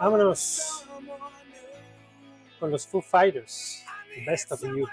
[0.00, 0.84] Vámonos
[2.58, 3.84] con los Foo Fighters,
[4.26, 4.86] Best of You.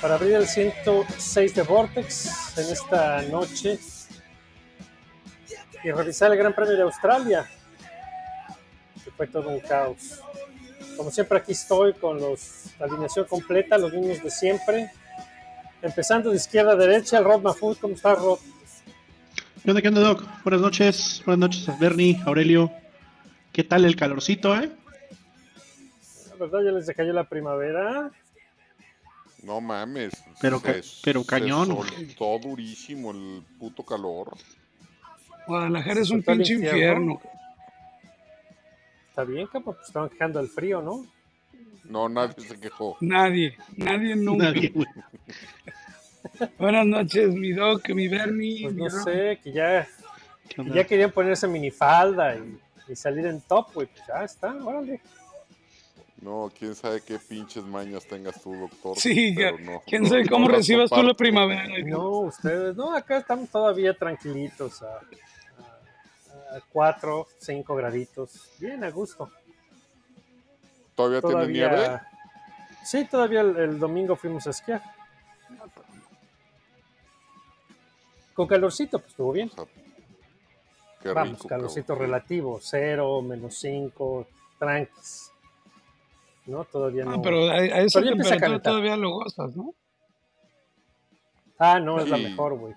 [0.00, 3.78] Para abrir el 106 de Vortex en esta noche
[5.82, 7.48] y revisar el Gran Premio de Australia,
[9.02, 10.20] que fue todo un caos.
[10.96, 14.90] Como siempre aquí estoy con los, la alineación completa, los mismos de siempre.
[15.82, 18.38] Empezando de izquierda a derecha, Rod Mahfoud, ¿cómo está Rod?
[19.64, 20.22] ¿Qué onda, qué onda, Doc?
[20.44, 22.70] Buenas noches, buenas noches a Bernie, Aurelio.
[23.52, 24.70] ¿Qué tal el calorcito, eh?
[26.30, 28.10] La verdad ya les cayó la primavera.
[29.42, 30.12] No mames.
[30.40, 34.36] Pero ca- pero cañón, Soltó durísimo el puto calor.
[35.46, 36.78] Guadalajara es un el pinche infierno.
[36.78, 37.20] infierno.
[39.10, 41.06] Está bien, cabrón, pues estaban quejando del frío, ¿no?
[41.84, 42.96] No, nadie se quejó.
[43.00, 44.46] Nadie, nadie nunca.
[44.46, 44.86] Nadie, güey.
[46.58, 48.62] Buenas noches, mi Doc, mi Bernie.
[48.62, 49.86] Pues no sé, que ya,
[50.72, 52.58] ya querían ponerse minifalda y,
[52.88, 53.86] y salir en top, güey.
[53.86, 55.00] Pues ya está, órale.
[56.22, 58.96] No, quién sabe qué pinches mañas tengas tú, doctor.
[58.98, 59.82] Sí, pero no.
[59.86, 61.66] quién no- sabe cómo no recibas tú la primavera.
[61.84, 68.50] No, ustedes, no, acá estamos todavía tranquilitos a, a, 4, 5 graditos.
[68.58, 69.30] Bien, a gusto.
[70.94, 71.76] ¿Todavía, tiene nieve?
[71.76, 72.08] Todavía,
[72.86, 74.80] sí, todavía el, el domingo fuimos a esquiar.
[78.34, 79.50] Con calorcito, pues estuvo bien.
[79.52, 79.64] O sea,
[81.00, 82.06] qué Vamos, rico, calorcito cabrón.
[82.06, 84.26] relativo, 0, menos 5,
[84.58, 85.30] tranquis.
[86.46, 87.12] No, todavía no.
[87.12, 89.72] Ah, pero a, a esa temperatura todavía lo gozas, ¿no?
[91.58, 92.74] Ah, no, es la mejor, güey.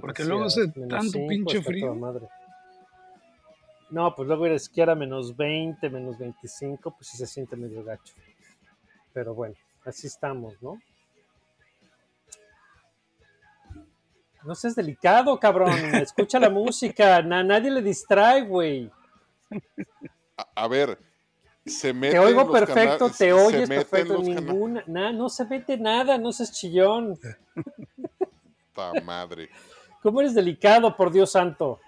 [0.00, 1.94] Porque luego hace menos tanto cinco pinche frío.
[1.94, 2.28] madre.
[3.90, 7.56] No, pues luego ir a esquiar a menos 20, menos 25, pues sí se siente
[7.56, 8.14] medio gacho.
[9.12, 9.54] Pero bueno,
[9.84, 10.78] así estamos, ¿no?
[14.44, 15.70] No seas delicado, cabrón.
[15.96, 17.22] Escucha la música.
[17.22, 18.90] Na- nadie le distrae, güey.
[20.36, 20.98] A, a ver,
[21.64, 24.18] se mete Te oigo los perfecto, canales- te oyes perfecto.
[24.18, 24.82] Ninguna.
[24.86, 27.18] na- no se mete nada, no seas chillón.
[28.74, 29.48] Ta madre.
[30.02, 31.78] ¿Cómo eres delicado, por Dios santo?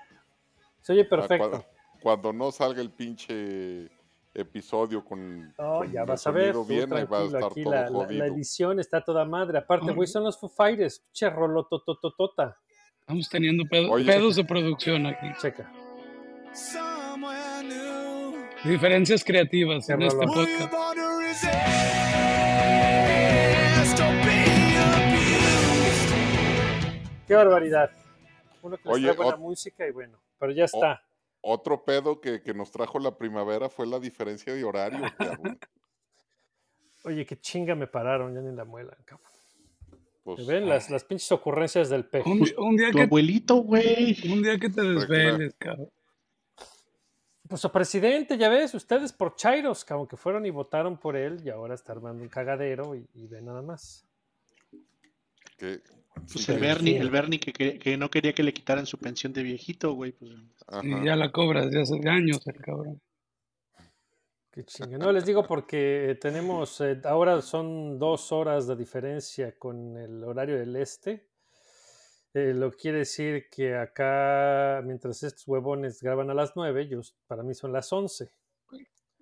[0.83, 1.49] Se oye Ah, perfecto.
[1.51, 1.67] Cuando,
[2.03, 3.89] cuando no salga el pinche
[4.35, 7.45] episodio con, No, con ya vas a ver, tú bien, ahí va a tranquilo, estar
[7.53, 7.73] aquí todo
[8.07, 9.59] la, la- edición está toda madre.
[9.59, 12.57] Aparte, güey, son los Foo Fighters, pinche rolotototota.
[13.01, 14.07] Estamos teniendo pedo- Oye.
[14.07, 15.27] pedos de producción aquí.
[15.41, 15.71] Checa.
[18.65, 20.73] Diferencias creativas en este podcast.
[27.27, 27.91] Qué barbaridad.
[28.63, 31.03] Uno que les Oye, trae buena música y bueno, pero ya está.
[31.47, 35.59] Otro pedo que, que nos trajo la primavera fue la diferencia de horario, cabrón.
[37.05, 39.29] Oye, qué chinga me pararon, ya ni la muela, cabrón.
[40.23, 42.31] Pues, ¿Me ven las, las pinches ocurrencias del peje?
[42.31, 44.17] Un, un día Tu que, abuelito, güey.
[44.33, 45.91] un día que te desveles, cabrón.
[47.47, 51.43] Pues su presidente, ya ves, ustedes por Chairos, cabrón, que fueron y votaron por él
[51.45, 54.07] y ahora está armando un cagadero y, y ve nada más.
[55.59, 55.83] que-
[56.15, 59.33] Pues el Bernie, el Bernie que, que, que no quería que le quitaran su pensión
[59.33, 60.13] de viejito, güey.
[60.13, 60.33] Pues.
[60.83, 63.01] Y ya la cobras de hace años el cabrón.
[64.51, 64.99] Qué chinga.
[64.99, 70.59] No, les digo porque tenemos, eh, ahora son dos horas de diferencia con el horario
[70.59, 71.27] del este.
[72.33, 77.01] Eh, lo que quiere decir que acá, mientras estos huevones graban a las 9, yo,
[77.27, 78.31] para mí son las 11.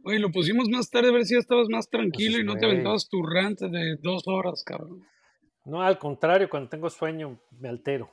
[0.05, 2.61] Oye, lo pusimos más tarde a ver si ya estabas más tranquilo y no te
[2.61, 2.73] güey.
[2.73, 5.06] aventabas tu rant de dos horas, cabrón.
[5.64, 8.11] No, al contrario, cuando tengo sueño me altero.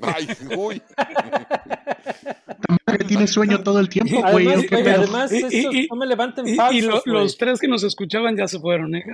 [0.00, 0.26] Ay,
[0.56, 0.82] uy.
[2.86, 4.48] madre, tienes sueño todo el tiempo, güey.
[4.48, 7.02] Además, además Y- estos y- y- no me levanten Y, falsos.
[7.06, 9.04] y lo- los tres que nos escuchaban ya se fueron, ¿eh?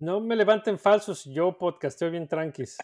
[0.00, 2.78] No me levanten falsos, yo podcasteo bien tranquis.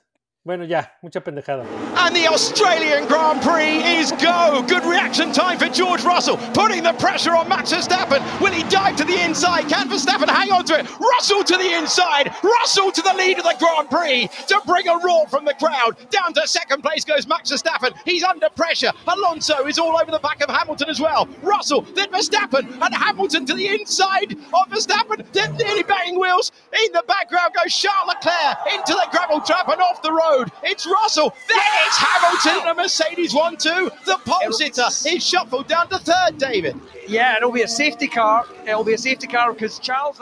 [0.47, 1.65] Bueno, ya, mucha pendejada.
[1.97, 4.63] And the Australian Grand Prix is go.
[4.69, 8.21] Good reaction time for George Russell, putting the pressure on Max Verstappen.
[8.43, 9.71] Will he dive to the inside?
[9.71, 11.01] Can Verstappen hang on to it?
[11.01, 12.31] Russell to the inside.
[12.43, 15.97] Russell to the lead of the Grand Prix to bring a roar from the crowd.
[16.11, 17.95] Down to second place goes Max Verstappen.
[18.05, 18.93] He's under pressure.
[19.09, 21.27] Alonso is all over the back of Hamilton as well.
[21.43, 25.25] Russell, then Verstappen, and Hamilton to the inside of Verstappen.
[25.33, 26.53] Then nearly banging wheels.
[26.71, 30.34] In the background goes Charles Leclerc into the gravel trap and off the road.
[30.63, 31.35] It's Russell.
[31.49, 33.91] Then it's Hamilton and a Mercedes 1 2.
[34.05, 36.77] The pole sitter is shuffled down to third, David.
[37.07, 38.45] Yeah, it'll be a safety car.
[38.67, 40.21] It'll be a safety car because Charles.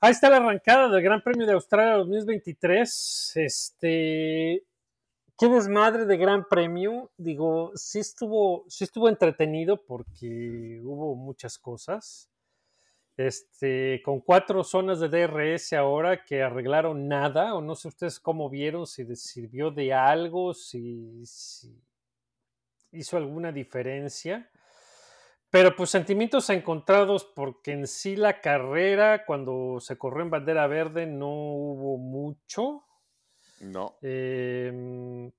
[0.00, 3.32] Ahí está la arrancada del Gran Premio de Australia 2023.
[3.34, 4.62] Este.
[5.38, 7.10] Qué desmadre de Gran Premio.
[7.16, 12.27] Digo, sí estuvo, sí estuvo entretenido porque hubo muchas cosas.
[13.18, 18.48] Este, con cuatro zonas de DRS ahora que arreglaron nada, o no sé ustedes cómo
[18.48, 21.82] vieron, si les sirvió de algo, si, si
[22.92, 24.48] hizo alguna diferencia.
[25.50, 31.06] Pero pues sentimientos encontrados porque en sí la carrera, cuando se corrió en bandera verde,
[31.06, 32.84] no hubo mucho.
[33.60, 33.96] No.
[34.00, 35.32] Em,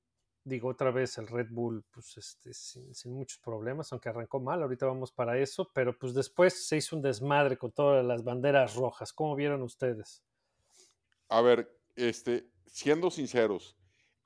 [0.44, 4.62] digo otra vez el Red Bull, pues este, sin, sin muchos problemas, aunque arrancó mal,
[4.62, 8.76] ahorita vamos para eso, pero pues después se hizo un desmadre con todas las banderas
[8.76, 9.14] rojas.
[9.14, 10.24] ¿Cómo vieron ustedes?
[11.30, 13.76] A ver, este, siendo sinceros,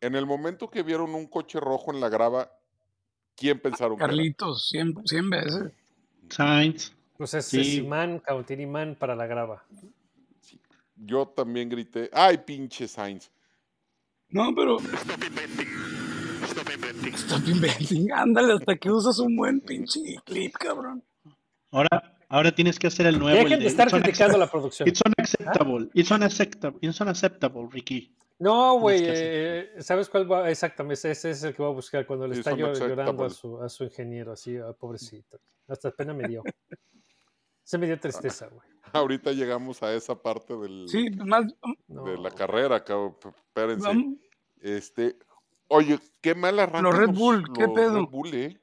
[0.01, 2.51] en el momento que vieron un coche rojo en la grava,
[3.35, 4.11] ¿quién pensaron que era?
[4.11, 5.71] Carlitos, 100, 100 veces.
[6.29, 6.93] Sainz.
[7.17, 7.63] Pues es Sí.
[7.63, 9.63] Simán, Cautinimán para la grava.
[10.95, 13.29] Yo también grité, ¡ay, pinche Sainz!
[14.29, 14.77] No, pero.
[16.43, 18.11] Stop inventing.
[18.11, 21.03] Ándale, hasta que usas un buen pinche clip, cabrón.
[21.71, 23.37] Ahora, ahora tienes que hacer el nuevo.
[23.37, 24.87] Dejen de estar criticando la producción.
[24.87, 25.89] It's unacceptable.
[25.93, 26.79] It's unacceptable.
[26.81, 28.15] It's unacceptable, Ricky.
[28.39, 30.49] No, güey, eh, ¿sabes cuál va?
[30.49, 33.69] Exactamente, ese es el que voy a buscar cuando le está llorando a su, a
[33.69, 35.39] su ingeniero, así, ah, pobrecito.
[35.67, 36.43] Hasta pena me dio.
[37.63, 38.67] Se me dio tristeza, güey.
[38.93, 41.45] Ahorita llegamos a esa parte del, Sí, más.
[41.87, 42.03] No.
[42.03, 43.15] de la carrera, cabrón.
[43.23, 43.89] Espérense.
[44.59, 45.17] Este,
[45.73, 47.95] oye, qué mal arrancan Los Red Bull, ¿qué los pedo?
[48.01, 48.57] Red Bull, ¿eh?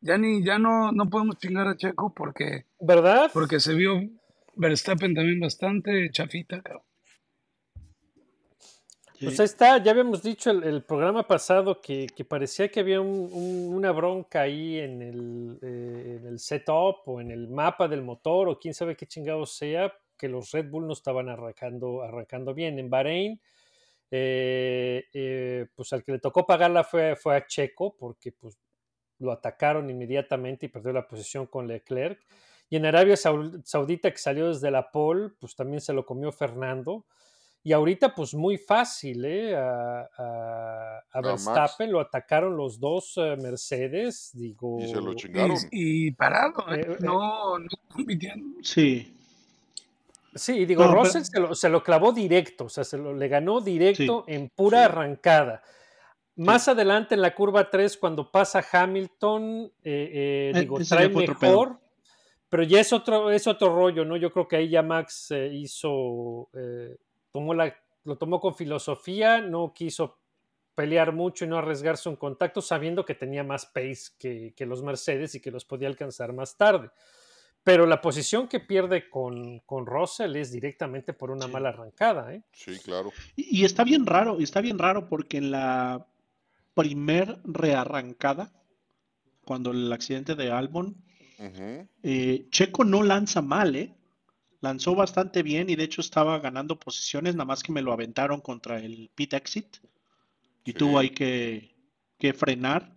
[0.00, 3.30] Ya ni, ya no, no podemos chingar a Checo porque, ¿Verdad?
[3.32, 4.00] porque se vio
[4.54, 6.82] Verstappen también bastante chafita, cabrón.
[9.18, 9.26] Sí.
[9.26, 13.00] Pues ahí está, ya habíamos dicho el, el programa pasado que, que parecía que había
[13.00, 17.86] un- un- una bronca ahí en el, eh, en el setup o en el mapa
[17.86, 22.02] del motor o quién sabe qué chingado sea, que los Red Bull no estaban arrancando,
[22.02, 22.78] arrancando bien.
[22.80, 23.40] En Bahrein,
[24.16, 28.56] eh, eh, pues al que le tocó pagarla fue, fue a Checo porque pues
[29.18, 32.20] lo atacaron inmediatamente y perdió la posición con Leclerc.
[32.70, 36.30] Y en Arabia Sau- Saudita, que salió desde la pole, pues también se lo comió
[36.30, 37.06] Fernando.
[37.66, 39.56] Y ahorita, pues muy fácil, ¿eh?
[39.56, 41.46] A, a- a Max.
[41.46, 44.78] Verstappen lo atacaron los dos eh, Mercedes, digo.
[44.80, 45.56] Y se lo Y, chingaron.
[45.72, 46.80] y parado, ¿eh?
[46.80, 46.96] Eh, eh.
[47.00, 48.62] no, no compitiendo.
[48.62, 49.13] Sí.
[50.34, 53.28] Sí, digo, No, pero- se, lo, se lo clavó directo, o sea, se lo, le
[53.28, 54.84] ganó directo en pura Sí.
[54.84, 55.62] arrancada.
[56.36, 61.78] Más adelante en la curva 3, cuando pasa Hamilton, eh, eh, Eh, digo, trae mejor,
[62.48, 64.16] pero ya es otro, es otro rollo, ¿no?
[64.16, 66.48] Yo creo que ahí ya Max hizo,
[67.30, 67.72] tomó la,
[68.04, 70.18] lo tomó con filosofía, no quiso
[70.74, 74.82] pelear mucho y no arriesgarse un contacto, sabiendo que tenía más pace que, que los
[74.82, 76.90] Mercedes y que los podía alcanzar más tarde.
[77.64, 81.52] Pero la posición que pierde con, con Russell es directamente por una Sí.
[81.52, 82.42] mala arrancada, ¿eh?
[82.52, 83.10] Sí, claro.
[83.36, 86.06] Y, y está bien raro, está bien raro porque en la
[86.74, 88.52] primer rearrancada,
[89.46, 90.94] cuando el accidente de Albon,
[92.02, 93.94] eh, Checo no lanza mal, ¿eh?
[94.60, 98.40] Lanzó bastante bien y de hecho estaba ganando posiciones, nada más que me lo aventaron
[98.40, 99.76] contra el pit exit
[100.64, 100.78] y Sí.
[100.78, 101.74] tuvo ahí que,
[102.18, 102.92] que frenar,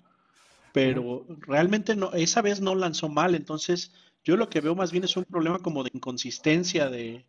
[0.73, 3.91] pero realmente no, esa vez no lanzó mal, entonces
[4.27, 7.25] yo lo que veo más bien es un problema como de inconsistencia de,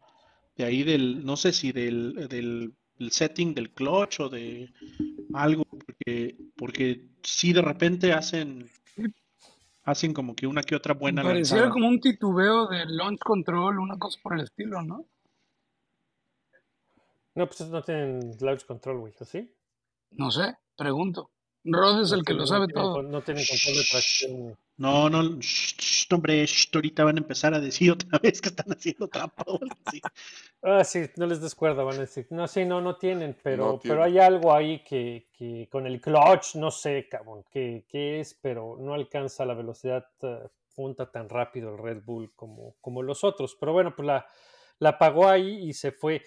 [0.57, 4.73] de ahí del, no sé si del, del, del setting del clutch o de
[5.33, 8.69] algo, porque, porque sí de repente hacen,
[9.85, 11.73] hacen como que una que otra buena Pareciera lanzada.
[11.73, 15.07] como un titubeo de launch control, una cosa por el estilo, ¿no?
[17.37, 19.49] No, pues no tienen launch control, güey, ¿o sí?
[20.11, 21.31] No sé, pregunto.
[21.65, 23.03] Rod es el que lo sabe todo.
[23.03, 24.57] No tienen control de tracción.
[24.79, 28.71] No, no, shh, shh, hombre, ahorita van a empezar a decir otra vez que están
[28.71, 29.45] haciendo trampa.
[30.63, 32.27] Ah, sí, no les des cuerda, van a decir.
[32.31, 36.01] No, sí, no, no tienen, pero, No pero hay algo ahí que, que con el
[36.01, 41.29] clutch, no sé, cabrón, qué, qué es, pero no alcanza la velocidad eh, punta tan
[41.29, 43.57] rápido el Red Bull como, como los otros.
[43.59, 44.27] Pero bueno, pues la,
[44.79, 46.23] la pagó ahí y se fue.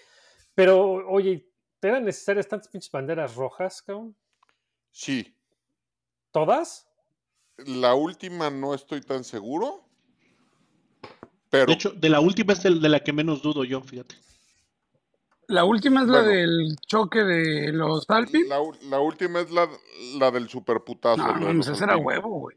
[0.54, 1.48] Pero, oye,
[1.80, 4.14] ¿eran necesarias tantas pinches banderas rojas, cabrón?
[4.92, 5.34] Sí.
[6.30, 6.86] ¿Todas?
[7.58, 9.84] La última no estoy tan seguro.
[11.50, 14.14] Pero De hecho, de la última es de, de la que menos dudo yo, fíjate.
[15.48, 16.30] La última es la Bueno.
[16.30, 18.46] del choque de los Alpine.
[18.48, 19.68] la, última es la,
[20.14, 21.22] la del superputazo.
[21.36, 22.56] No, los ese era huevo, güey.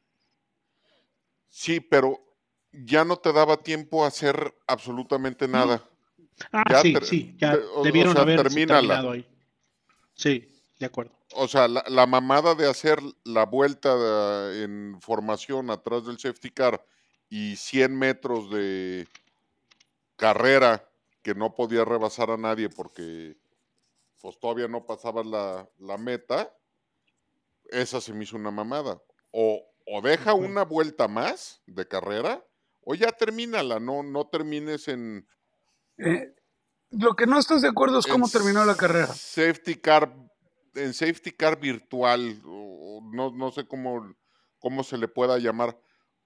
[1.50, 2.22] Sí, pero
[2.72, 5.84] ya no te daba tiempo a hacer absolutamente nada.
[6.52, 9.26] Ah, Ya sí, sí, ya te- o- o debieron sea, haber terminado ahí.
[10.14, 10.48] Sí,
[10.80, 11.14] de acuerdo.
[11.34, 16.52] O sea, la, la mamada de hacer la vuelta de- en formación atrás del safety
[16.52, 16.86] car
[17.30, 19.08] y 100 metros de
[20.16, 20.90] carrera
[21.22, 23.38] que no podía rebasar a nadie porque
[24.22, 26.56] pues todavía no pasaba la, la meta,
[27.66, 29.02] esa se me hizo una mamada.
[29.32, 32.44] O, o deja una vuelta más de carrera
[32.82, 35.28] o ya termínala, no, no termines en,
[35.98, 36.34] Eh,
[36.92, 39.08] lo que no estás de acuerdo es cómo terminó la carrera.
[39.08, 40.16] Safety car,
[40.76, 44.16] en safety car virtual, o- no, no sé cómo,
[44.60, 45.80] cómo se le pueda llamar,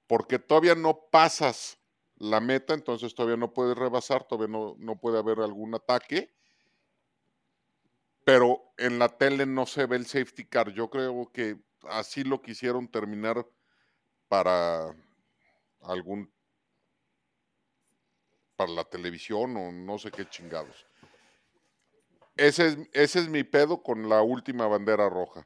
[0.07, 1.79] porque todavía no pasas
[2.17, 6.33] la meta, entonces todavía no puedes rebasar, todavía no, no puede haber algún ataque.
[8.23, 10.71] Pero en la tele no se ve el safety car.
[10.71, 13.45] Yo creo que así lo quisieron terminar
[14.29, 14.95] para
[15.81, 16.33] algún
[18.55, 20.85] para la televisión o no sé qué chingados.
[22.39, 25.45] Ese es, ese es mi pedo con la última bandera roja.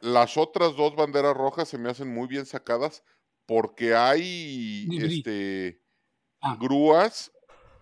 [0.00, 3.02] Las otras dos banderas rojas se me hacen muy bien sacadas
[3.46, 5.80] porque hay este,
[6.42, 6.56] Ah.
[6.58, 7.30] grúas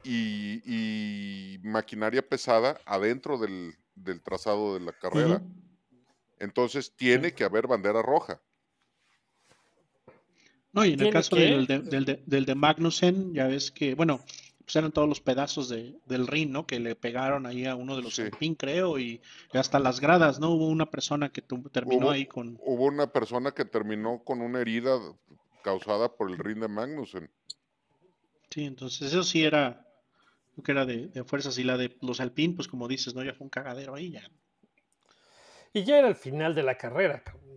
[0.02, 5.40] y, y maquinaria pesada adentro del, del trazado de la carrera.
[6.40, 8.40] Entonces tiene que haber bandera roja.
[10.72, 11.42] No, y en el ¿Tiene caso qué?
[11.42, 14.20] del de, del, de, del de Magnussen, ya ves que, bueno,
[14.68, 16.66] pues eran todos los pedazos de, del ring, ¿no?
[16.66, 18.25] Que le pegaron ahí a uno de los Sí.
[18.58, 19.22] Creo, y,
[19.54, 20.50] hasta las gradas, ¿no?
[20.50, 22.58] Hubo una persona que tu- terminó Hubo- ahí con...
[22.60, 24.98] Hubo una persona que terminó con una herida
[25.62, 27.30] causada por el ring de Magnussen.
[28.50, 29.87] Sí, entonces eso sí era,
[30.52, 33.25] creo que era de, de fuerzas, y la de los Alpine, pues como dices, ¿no?
[33.25, 34.30] Ya fue un cagadero ahí, ya.
[35.72, 37.47] Y ya era el final de la carrera, cabrón.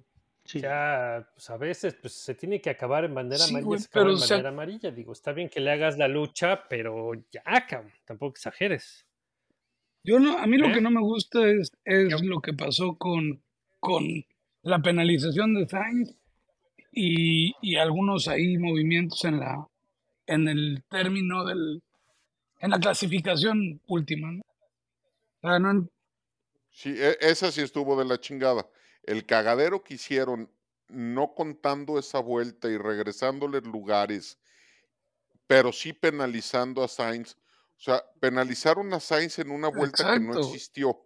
[0.43, 0.59] Sí.
[0.59, 3.85] Ya, pues a veces pues, se tiene que acabar en bandera Sí, amarilla, güey, se
[3.87, 4.91] acaba pero en bandera amarilla.
[4.91, 9.05] Digo, está bien que le hagas la lucha, pero ya, cabrón, tampoco exageres.
[10.03, 10.73] Yo no, a mí lo ¿Eh?
[10.73, 13.41] que no me gusta es, es lo que pasó con,
[13.79, 14.03] con
[14.63, 16.15] la penalización de Sainz
[16.91, 19.67] y, y algunos ahí movimientos en la
[20.27, 21.81] en el término del
[22.59, 24.41] en la clasificación última, ¿no?
[24.41, 25.89] O sea, no en-
[26.69, 28.65] Sí, e- esa sí estuvo de la chingada.
[29.03, 30.51] El cagadero que hicieron,
[30.87, 34.37] no contando esa vuelta y regresándole lugares,
[35.47, 37.35] pero sí penalizando a Sainz.
[37.77, 41.05] O sea, penalizaron a Sainz en una vuelta que no existió.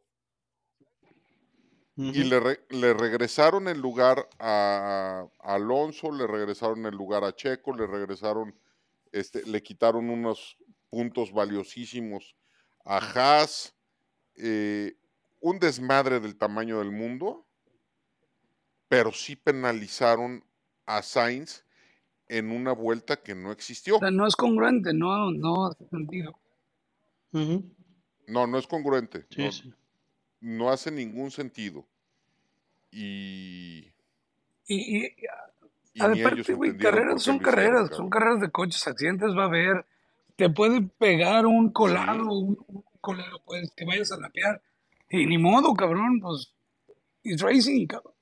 [1.97, 7.33] Y le, re- le regresaron el lugar a, a Alonso, le regresaron el lugar a
[7.33, 8.53] Checo, le regresaron,
[9.13, 10.57] este, le quitaron unos
[10.89, 12.35] puntos valiosísimos
[12.83, 13.73] a Haas.
[14.35, 14.97] eh,
[15.39, 17.47] un desmadre del tamaño del mundo,
[18.87, 20.43] pero sí penalizaron
[20.85, 21.63] a Sainz
[22.27, 23.97] en una vuelta que no existió.
[23.97, 26.37] o sea, no es congruente, no, no hace sentido.
[28.27, 29.25] No, no es congruente.
[29.29, 29.73] Sí, no, sí.
[30.41, 31.85] no hace ningún sentido.
[32.91, 33.91] Y,
[34.67, 35.15] Y, y,
[35.93, 39.85] y aparte, güey, carreras son hicieron, carreras, son carreras de coches, accidentes va a haber,
[40.35, 44.61] te puede pegar un colado, un, un colado, pues que vayas a lapear,
[45.09, 46.53] y ni modo, cabrón, pues,
[47.23, 48.14] it's racing, cabrón.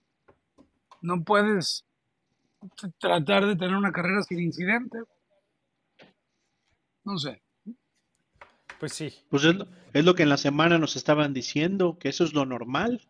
[1.03, 1.85] No puedes
[2.97, 4.99] tratar de tener una carrera sin incidente.
[7.03, 7.41] No sé.
[8.79, 9.13] Pues sí.
[9.29, 12.33] Pues es lo, es lo que en la semana nos estaban diciendo, que eso es
[12.33, 13.05] lo normal.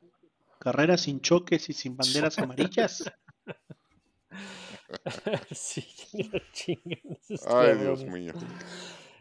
[0.59, 3.11] Carreras sin choques y sin banderas amarillas.
[5.51, 5.85] sí,
[6.53, 6.99] chingan
[7.47, 8.33] Ay, Dios mío.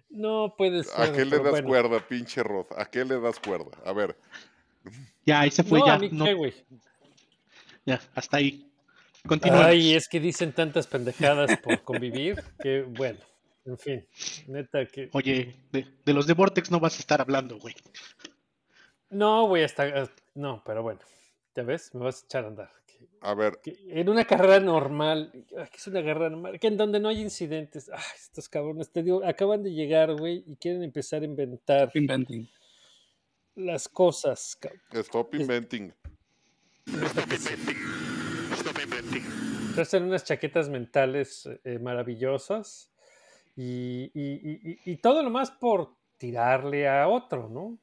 [0.08, 1.12] No puede ¿A ser.
[1.14, 1.68] qué le das bueno.
[1.68, 2.66] cuerda, pinche Rod?
[2.76, 3.70] ¿A qué le das cuerda?
[3.84, 4.16] A ver,
[5.26, 6.24] Ya, ahí se fue, No, ya, a mí no.
[7.86, 8.68] Ya, hasta ahí.
[9.26, 9.66] Continuamos.
[9.66, 13.20] Ay, es que dicen tantas pendejadas por convivir que, bueno,
[13.64, 14.06] en fin,
[14.48, 15.08] neta que...
[15.12, 17.74] Oye, de, de los de Vortex no vas a estar hablando, güey.
[19.10, 20.10] No, güey, hasta...
[20.34, 21.00] No, pero bueno,
[21.54, 22.70] ya ves, me vas a echar a andar.
[22.86, 26.76] Que- a ver, que en una carrera normal, que es una carrera normal, que en
[26.76, 30.82] donde no hay incidentes, ay, estos cabrones, te digo, acaban de llegar, güey, y quieren
[30.82, 32.48] empezar a inventar Inventing.
[33.54, 34.80] las cosas, cabrón.
[34.94, 35.92] stop inventing.
[39.78, 42.92] Hacen unas chaquetas mentales eh, maravillosas
[43.56, 47.78] y, y- y- todo lo más por tirarle a otro, ¿no?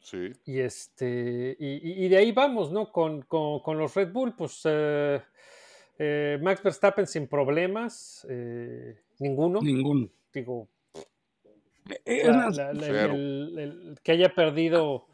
[0.00, 0.32] Sí.
[0.46, 2.90] Y este, y, de ahí vamos, ¿no?
[2.90, 5.20] Con, con- con los Red Bull, pues eh,
[5.98, 9.60] eh, Max Verstappen sin problemas, eh, ninguno.
[9.60, 10.08] Ninguno.
[10.32, 10.68] Digo,
[12.04, 13.12] Es la- más, la- la- el- Cero.
[13.14, 15.08] el- el- que haya perdido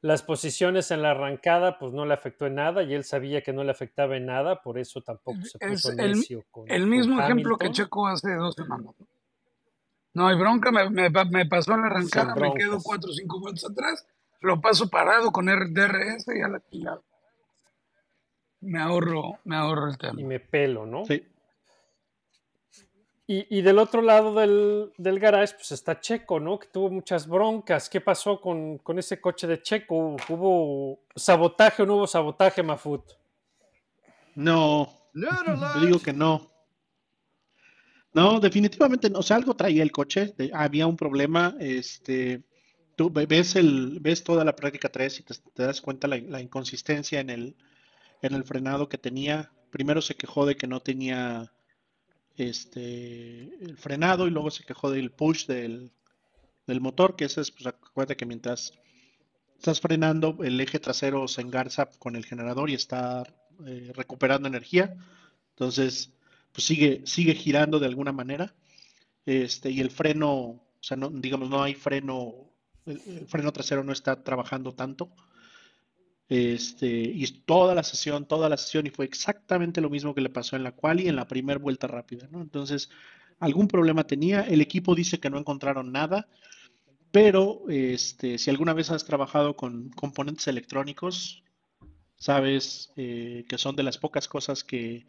[0.00, 3.52] las posiciones en la arrancada, pues no le afectó en nada y él sabía que
[3.52, 6.82] no le afectaba en nada, por eso tampoco se Es puso el- necio con el
[6.82, 7.70] con mismo ejemplo que.
[7.72, 8.94] Checo hace dos semanas.
[10.14, 13.12] No hay bronca, me, me pa- me pasó en la arrancada, me quedo cuatro o
[13.12, 14.06] cinco vueltas atrás,
[14.40, 17.00] lo paso parado con R- DRS y a la chingada.
[18.60, 20.22] Me ahorro, me ahorro el y tema.
[20.28, 21.04] me pelo, ¿no?
[21.04, 21.24] Sí.
[23.30, 26.58] Y, y del otro lado del, del garage, pues está Checo, ¿no?
[26.58, 27.90] Que tuvo muchas broncas.
[27.90, 30.16] ¿Qué pasó con, con ese coche de Checo?
[30.30, 33.02] ¿Hubo sabotaje o no hubo sabotaje, Mafut?
[34.34, 36.50] No, te digo que no.
[38.14, 39.18] No, definitivamente no.
[39.18, 40.32] O sea, algo traía el coche.
[40.38, 41.54] de- había un problema.
[41.60, 42.42] Este,
[42.96, 46.16] tú ve- ves el, ves toda la práctica 3 y te, te das cuenta la,
[46.16, 47.56] la inconsistencia en el,
[48.22, 49.52] en el frenado que tenía.
[49.70, 51.52] Primero se quejó de que no tenía
[52.38, 55.92] este el frenado y luego se quejó del push del,
[56.66, 58.72] del motor, que ese es, pues acuérdate que mientras
[59.56, 63.24] estás frenando, el eje trasero se engarza con el generador y está
[63.66, 64.94] eh, recuperando energía.
[65.50, 66.12] Entonces,
[66.52, 68.54] pues sigue, sigue girando de alguna manera.
[69.26, 72.50] Este, y el freno, o sea, no, digamos, no hay freno,
[72.86, 75.10] el, el freno trasero no está trabajando tanto.
[76.28, 80.28] Este, y toda la sesión, toda la sesión, y fue exactamente lo mismo que le
[80.28, 82.42] pasó en la quali en la primera vuelta rápida, ¿no?
[82.42, 82.90] Entonces,
[83.40, 84.42] algún problema tenía.
[84.42, 86.28] El equipo dice que no encontraron nada,
[87.10, 91.42] pero este, si alguna vez has trabajado con componentes electrónicos,
[92.16, 95.06] sabes eh, que son de las pocas cosas que,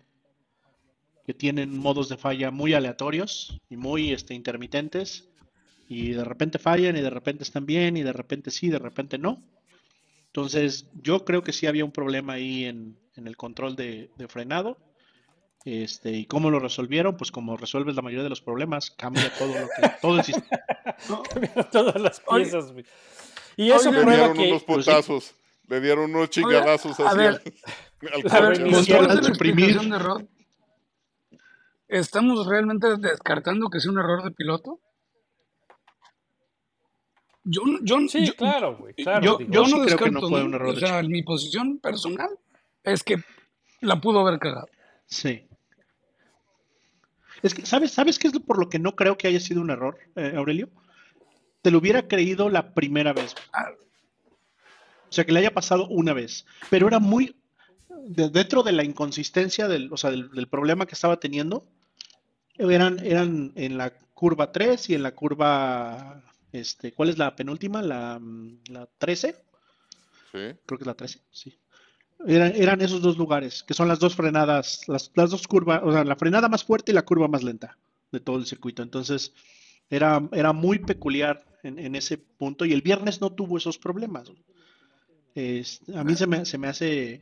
[1.26, 5.28] que tienen modos de falla muy aleatorios y muy este, intermitentes,
[5.90, 9.18] y de repente fallan, y de repente están bien, y de repente sí, de repente
[9.18, 9.44] no.
[10.30, 14.28] Entonces, yo creo que sí había un problema ahí en, en el control de, de
[14.28, 14.78] frenado.
[15.66, 17.18] Este, ¿y cómo lo resolvieron?
[17.18, 20.58] Pues como resuelves la mayoría de los problemas, cambia todo lo que, todo el sistema.
[21.34, 22.86] Cambiaron todas las Oye, piezas, güey.
[23.58, 25.36] Y eso oye, Le prueba dieron que unos putazos.
[25.68, 27.44] Le dieron unos chingadazos a así ver, al,
[28.14, 29.80] al Control, la suprimir.
[29.80, 30.24] de Rod,
[31.88, 34.80] ¿estamos realmente descartando que sea un error de piloto?
[37.44, 39.26] Yo, no- yo, Sí, yo, claro, güey, claro.
[39.26, 41.10] yo- digo, no creo que no descarto, fue un error O sea, Checo.
[41.10, 42.30] mi posición personal
[42.84, 43.18] es que
[43.82, 44.68] la pudo haber cagado.
[45.06, 45.46] Sí.
[47.42, 49.70] Es que, ¿sabes, ¿sabes qué es por lo que no creo que haya sido un
[49.70, 50.70] error, eh, Aurelio?
[51.62, 53.36] Te lo hubiera creído la primera vez.
[53.54, 53.70] Ah,
[55.08, 56.46] O sea, que le haya pasado una vez.
[56.70, 57.36] Pero era muy.
[58.06, 61.66] de- dentro de la inconsistencia del, o sea, del, del problema que estaba teniendo,
[62.58, 66.22] eran, eran en la curva 3 y en la curva.
[66.52, 67.82] Este, ¿Cuál es la penúltima?
[67.82, 69.36] La, mm, la 13.
[70.32, 70.38] Sí.
[70.66, 71.58] Creo que es la 13, sí.
[72.28, 75.92] Eran, eran esos dos lugares, que son las dos frenadas, las, las dos curvas, o
[75.92, 77.78] sea, la frenada más fuerte y la curva más lenta
[78.12, 78.84] de todo el circuito.
[78.84, 79.34] Entonces,
[79.90, 84.32] era, era muy peculiar en, en ese punto y el viernes no tuvo esos problemas.
[85.34, 87.22] Es- a mí se me, se me hace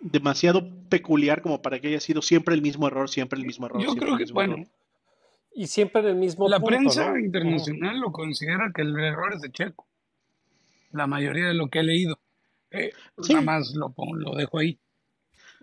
[0.00, 3.82] demasiado peculiar como para que haya sido siempre el mismo error, siempre el mismo error.
[3.82, 4.66] Yo siempre creo el que, mismo bueno, error.
[5.58, 7.18] Y siempre en el mismo la punto, prensa ¿no?
[7.18, 9.86] internacional lo considera que el error es de Checo.
[10.92, 12.18] La mayoría de lo que he leído.
[12.70, 12.92] Eh,
[13.22, 13.32] Sí.
[13.32, 14.78] Nada más lo, pongo- lo dejo ahí.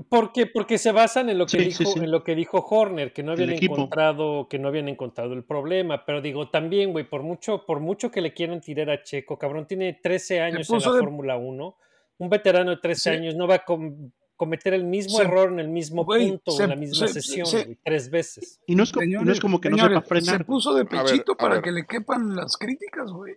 [0.09, 0.47] ¿Por qué?
[0.47, 1.99] Porque se basan en lo que Sí, dijo, sí, sí.
[1.99, 6.03] en lo que dijo Horner, que no habían encontrado, que no habían encontrado el problema.
[6.05, 9.67] Pero digo, también, güey, por mucho, por mucho que le quieran tirar a Checo, cabrón,
[9.67, 11.77] tiene 13 años en la de- Fórmula 1.
[12.17, 14.09] Un veterano de 13 Se- años no va a com-
[14.43, 17.13] cometer el mismo se- error en el mismo güey, punto, se- en la misma se-
[17.21, 18.59] sesión, güey, tres veces.
[18.67, 20.37] Y no es, co- y no es como que no sepa frenar.
[20.39, 23.35] Se puso de ver, pechito para que le quepan las críticas, güey.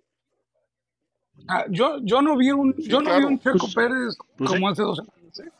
[1.48, 4.50] Ah, yo, yo no vi un, Sí, yo no vi un Checo Pues- Pérez pues
[4.50, 4.72] como sí.
[4.72, 5.38] hace dos semanas.
[5.40, 5.50] ¿eh?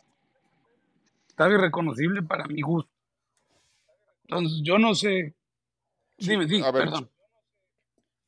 [1.28, 2.90] Estaba irreconocible para mi gusto.
[4.22, 5.34] Entonces, yo no sé.
[6.18, 7.10] Dime, dime, a ver, perdón.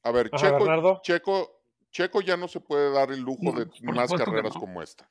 [0.03, 1.01] A ver, Checo.
[1.03, 4.61] Checo, Checo ya no se puede dar el lujo No, de por más carreras no.
[4.61, 5.09] como esta.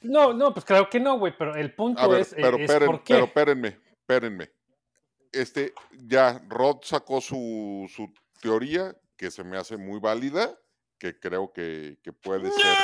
[0.00, 2.58] No, no, pues claro que no, güey, pero el punto A ver, es, eh, pero,
[2.58, 3.14] es por qué.
[3.14, 4.50] pero espérenme, espérenme.
[5.32, 10.56] Este, ya Rod sacó su, su teoría, que se me hace muy válida,
[10.98, 12.76] que creo que, que puede ser.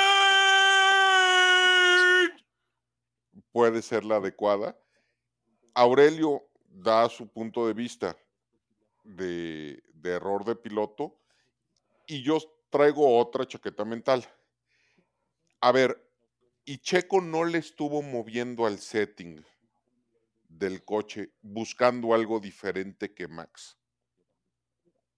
[3.51, 4.77] Puede ser la adecuada.
[5.73, 8.17] Aurelio da su punto de vista
[9.03, 11.19] de, de error de piloto
[12.07, 12.37] y yo
[12.69, 14.25] traigo otra chaqueta mental.
[15.61, 15.97] A ver,
[16.65, 19.43] y Checo no le estuvo moviendo al setting
[20.47, 23.77] del coche buscando algo diferente que Max.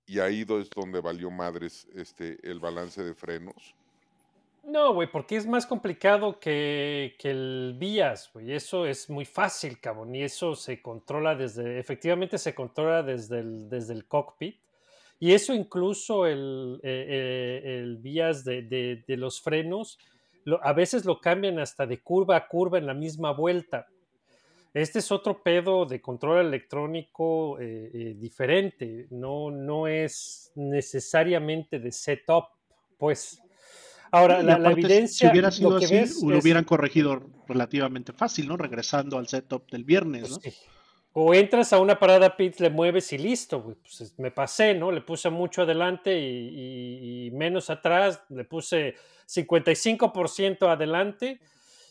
[0.07, 3.75] y ahí es donde valió madres este, el balance de frenos.
[4.63, 8.51] No, güey, porque es más complicado que, el vías, güey.
[8.51, 10.15] Eso es muy fácil, cabrón.
[10.15, 14.59] Y eso se controla desde, efectivamente se controla desde el, desde el cockpit.
[15.19, 17.05] Y eso incluso el, eh,
[17.63, 17.97] eh, el
[18.43, 19.97] de, de- de los frenos,
[20.45, 23.87] lo- a veces lo cambian hasta de curva a curva en la misma vuelta.
[24.73, 29.07] Este es otro pedo de control electrónico eh, eh, diferente.
[29.09, 32.45] No, no es necesariamente de setup,
[32.97, 33.41] pues.
[34.11, 38.47] Ahora, la, evidencia, si hubiera sido lo que así, lo es- hubieran corregido relativamente fácil,
[38.47, 38.55] ¿no?
[38.57, 40.39] Regresando al setup del viernes, ¿no?
[40.39, 40.53] Sí.
[41.17, 43.63] O entras a una parada pit, le mueves y listo.
[43.63, 44.91] Pues es- me pasé, ¿no?
[44.91, 48.21] Le puse mucho adelante y, menos atrás.
[48.27, 51.39] Le puse 55% adelante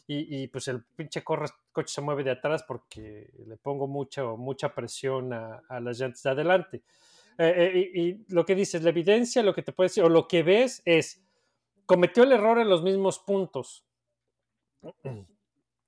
[0.07, 4.75] y, pues el pinche corre- coche se mueve de atrás porque le pongo mucha, mucha
[4.75, 6.83] presión a, las llantas de adelante.
[7.39, 10.11] Eh, eh, y, y lo que dices, la evidencia, lo que te puede decir, o
[10.11, 11.25] lo que ves es,
[11.87, 13.87] cometió el error en los mismos puntos,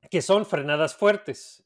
[0.08, 1.65] que son frenadas fuertes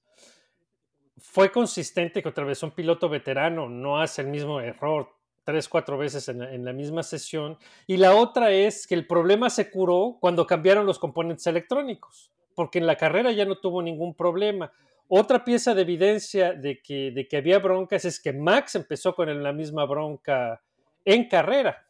[1.21, 5.13] fue consistente que otra vez un piloto veterano no hace el mismo error
[5.45, 7.59] tres, cuatro veces en la, en la misma sesión.
[7.87, 12.79] Y la otra es que el problema se curó cuando cambiaron los componentes electrónicos, porque
[12.79, 14.73] en la carrera ya no tuvo ningún problema.
[15.09, 19.43] Otra pieza de evidencia de que, de que había broncas es que Max empezó con
[19.43, 20.63] la misma bronca
[21.05, 21.85] en carrera.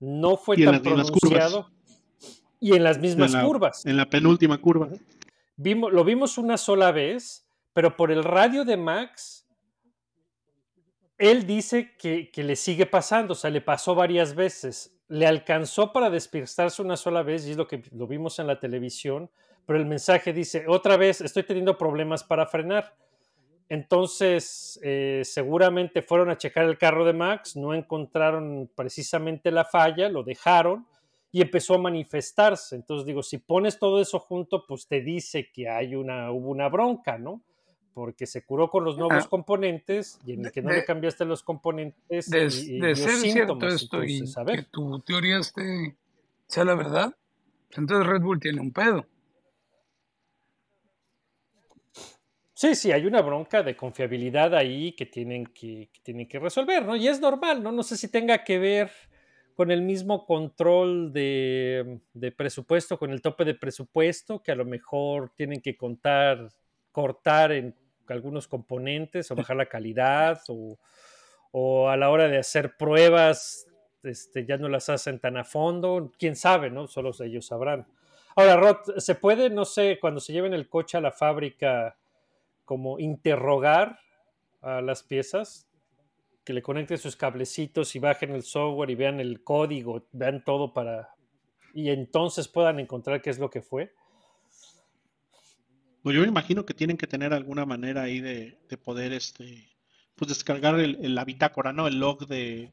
[0.00, 1.70] No fue tan pronunciado.
[2.60, 3.86] Y en las mismas en la, curvas.
[3.86, 4.88] En la penúltima curva.
[5.56, 7.47] Vimos, lo vimos una sola vez,
[7.78, 9.48] pero por el radio de Max,
[11.16, 14.98] él dice que, le sigue pasando, o sea, le pasó varias veces.
[15.06, 18.58] Le alcanzó para despistarse una sola vez, y es lo que lo vimos en la
[18.58, 19.30] televisión,
[19.64, 22.96] pero el mensaje dice, otra vez, estoy teniendo problemas para frenar.
[23.68, 30.08] Entonces, eh, seguramente fueron a checar el carro de Max, no encontraron precisamente la falla,
[30.08, 30.84] lo dejaron
[31.30, 32.74] y empezó a manifestarse.
[32.74, 36.68] Entonces digo, si pones todo eso junto, pues te dice que hay una, hubo una
[36.68, 37.40] bronca, ¿no?
[37.98, 39.28] Porque se curó con los nuevos Ah.
[39.28, 42.94] componentes y en el que no De- le cambiaste los componentes De, y, y de
[42.94, 43.74] ser cierto síntomas.
[43.74, 45.96] esto y Entonces, a que tu teoría esté,
[46.46, 47.12] sea la verdad,
[47.72, 49.04] entonces Red Bull tiene un pedo.
[52.54, 56.86] Sí, sí, hay una bronca de confiabilidad ahí que tienen que, que tienen que resolver,
[56.86, 56.94] ¿no?
[56.94, 57.72] Y es normal, ¿no?
[57.72, 58.92] No sé si tenga que ver
[59.54, 64.64] con el mismo control de, de presupuesto, con el tope de presupuesto, que a lo
[64.64, 66.48] mejor tienen que contar,
[66.92, 67.74] cortar en
[68.12, 70.78] algunos componentes o bajar la calidad o,
[71.52, 73.68] o a la hora de hacer pruebas
[74.02, 76.86] este, ya no las hacen tan a fondo, quién sabe, ¿no?
[76.86, 77.86] Solo ellos sabrán.
[78.36, 81.96] Ahora, Rod, ¿se puede, no sé, cuando se lleven el coche a la fábrica,
[82.64, 83.98] como interrogar
[84.60, 85.68] a las piezas?
[86.44, 90.72] Que le conecten sus cablecitos y bajen el software y vean el código, vean todo
[90.72, 91.14] para...
[91.74, 93.92] y entonces puedan encontrar qué es lo que fue.
[96.02, 99.68] Pues yo me imagino que tienen que tener alguna manera ahí de, de poder este,
[100.16, 101.86] pues descargar el, el- la bitácora, ¿no?
[101.88, 102.72] El log de,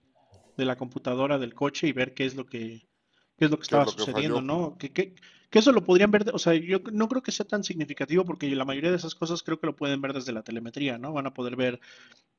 [0.57, 2.87] de la computadora del coche y ver qué es lo que,
[3.37, 4.41] qué es lo que ¿Qué es estaba lo que sucediendo, falló?
[4.41, 4.77] ¿no?
[4.77, 5.15] Que, que-
[5.49, 8.53] que eso lo podrían ver, o sea, yo no creo que sea tan significativo porque
[8.55, 11.13] la mayoría de esas cosas creo que lo pueden ver desde la telemetría, ¿no?
[11.13, 11.79] Van a poder ver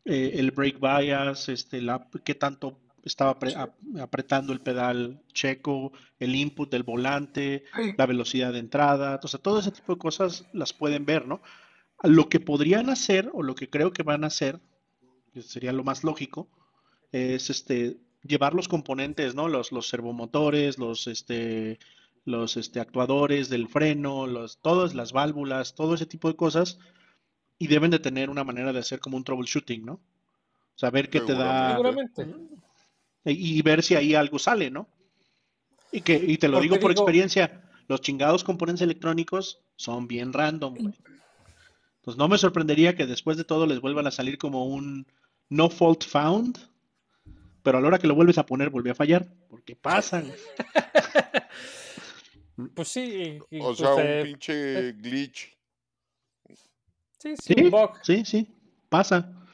[0.04, 5.92] eh, el brake bias, este, la, qué tanto estaba apre- ap- apretando el pedal checo,
[6.18, 7.64] el input del volante,
[7.96, 11.40] la velocidad de entrada, o sea, todo ese tipo de cosas las pueden ver, ¿no?
[12.02, 14.60] Lo que podrían hacer, o lo que creo que van a hacer,
[15.32, 16.48] que sería lo más lógico,
[17.12, 19.48] es este llevar los componentes, ¿no?
[19.48, 21.78] Los, los servomotores, los este,
[22.24, 26.78] los este, actuadores del freno, los, todas las válvulas, todo ese tipo de cosas,
[27.58, 30.00] y deben de tener una manera de hacer como un troubleshooting, ¿no?
[30.74, 32.34] Saber qué te da Seguramente.
[33.26, 34.88] Y, y ver si ahí algo sale, ¿no?
[35.92, 40.32] Y que, y te lo digo por digo- experiencia, los chingados componentes electrónicos son bien
[40.32, 40.94] random, güey.
[41.96, 45.06] Entonces no me sorprendería que después de todo les vuelvan a salir como un
[45.48, 46.58] no fault found,
[47.62, 50.32] pero a la hora que lo vuelves a poner vuelve a fallar, porque pasan.
[52.74, 53.38] Pues sí.
[53.50, 55.54] y- y, O pues, sea, eh, un pinche glitch.
[57.18, 57.90] sí, sí, Sí, un bug.
[58.02, 58.48] sí, sí,
[58.88, 59.45] pasa,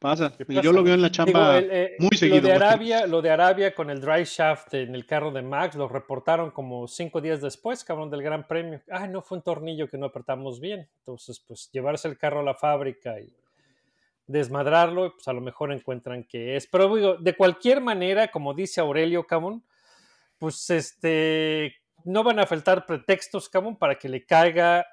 [0.00, 0.32] pasa.
[0.36, 2.40] ¿Qué Yo lo veo en la Digo, chamba el, eh, muy Lo seguido.
[2.40, 2.52] de güey.
[2.56, 6.50] Arabia, lo de Arabia con el dry shaft en el carro de Max lo reportaron
[6.50, 8.80] como cinco días después, cabrón, del Gran Premio.
[8.90, 10.88] Ah, no fue un tornillo que no apretamos bien.
[10.98, 13.32] Entonces, pues llevarse el carro a la fábrica y
[14.26, 16.66] desmadrarlo, pues a lo mejor encuentran que es.
[16.66, 19.64] Pero digo, de cualquier manera, como dice Aurelio, cabrón,
[20.38, 24.86] pues este no van a faltar pretextos, cabrón, para que le caiga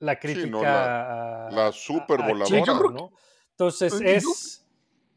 [0.00, 2.72] la crítica no, la- a- la super a voladora.
[2.92, 3.12] ¿no?
[3.60, 4.66] Entonces Yo- es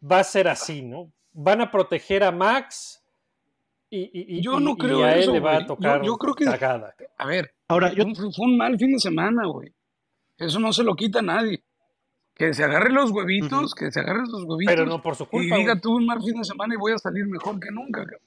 [0.03, 1.10] va a ser así, ¿no?
[1.36, 3.01] van a proteger a Max
[3.89, 5.65] y, y- y- Yo y- no y creo a él eso, le va a Yo-
[5.67, 6.93] tocar yo creo que- cagada.
[7.17, 9.73] A ver, Ahora, yo, fue, un mal fin de semana, güey.
[10.38, 11.63] Eso no se lo quita a nadie.
[12.36, 14.73] Que se agarre los huevitos, que se agarre los huevitos.
[14.75, 15.56] Pero no por su y culpa.
[15.56, 15.82] diga, güey.
[15.82, 18.01] tuve un mal fin de semana y voy a salir mejor que nunca.
[18.01, 18.19] cabrón.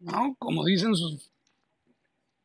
[0.00, 1.30] No, como dicen sus...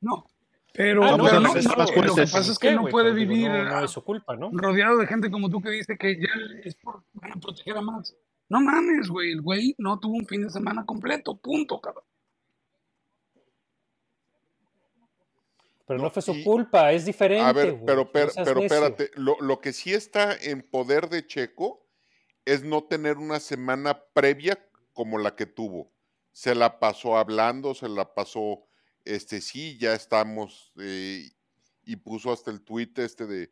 [0.01, 0.25] No.
[0.73, 2.75] Pero, Ah, no, pero pero no, pues no, es- lo que pasa es que ¿Qué,
[2.75, 4.49] no puede vivir No, no es su culpa, ¿no?
[4.53, 6.29] rodeado de gente como tú que dice que ya
[6.63, 8.15] es por, van a proteger a Max.
[8.47, 9.31] No mames, güey.
[9.31, 11.35] El güey no tuvo un fin de semana completo.
[11.37, 12.03] Punto, cabrón.
[15.87, 17.43] Pero no, No, fue su y- culpa, es diferente.
[17.45, 18.29] A ver, pero, No pero,
[18.61, 21.85] espérate, lo, lo que sí está en poder de Checo
[22.45, 24.57] es no tener una semana previa
[24.93, 25.91] como la que tuvo.
[26.31, 28.65] Se la pasó hablando, se la pasó,
[29.05, 31.29] este, sí, ya estamos, eh,
[31.83, 33.51] y puso hasta el tuit este de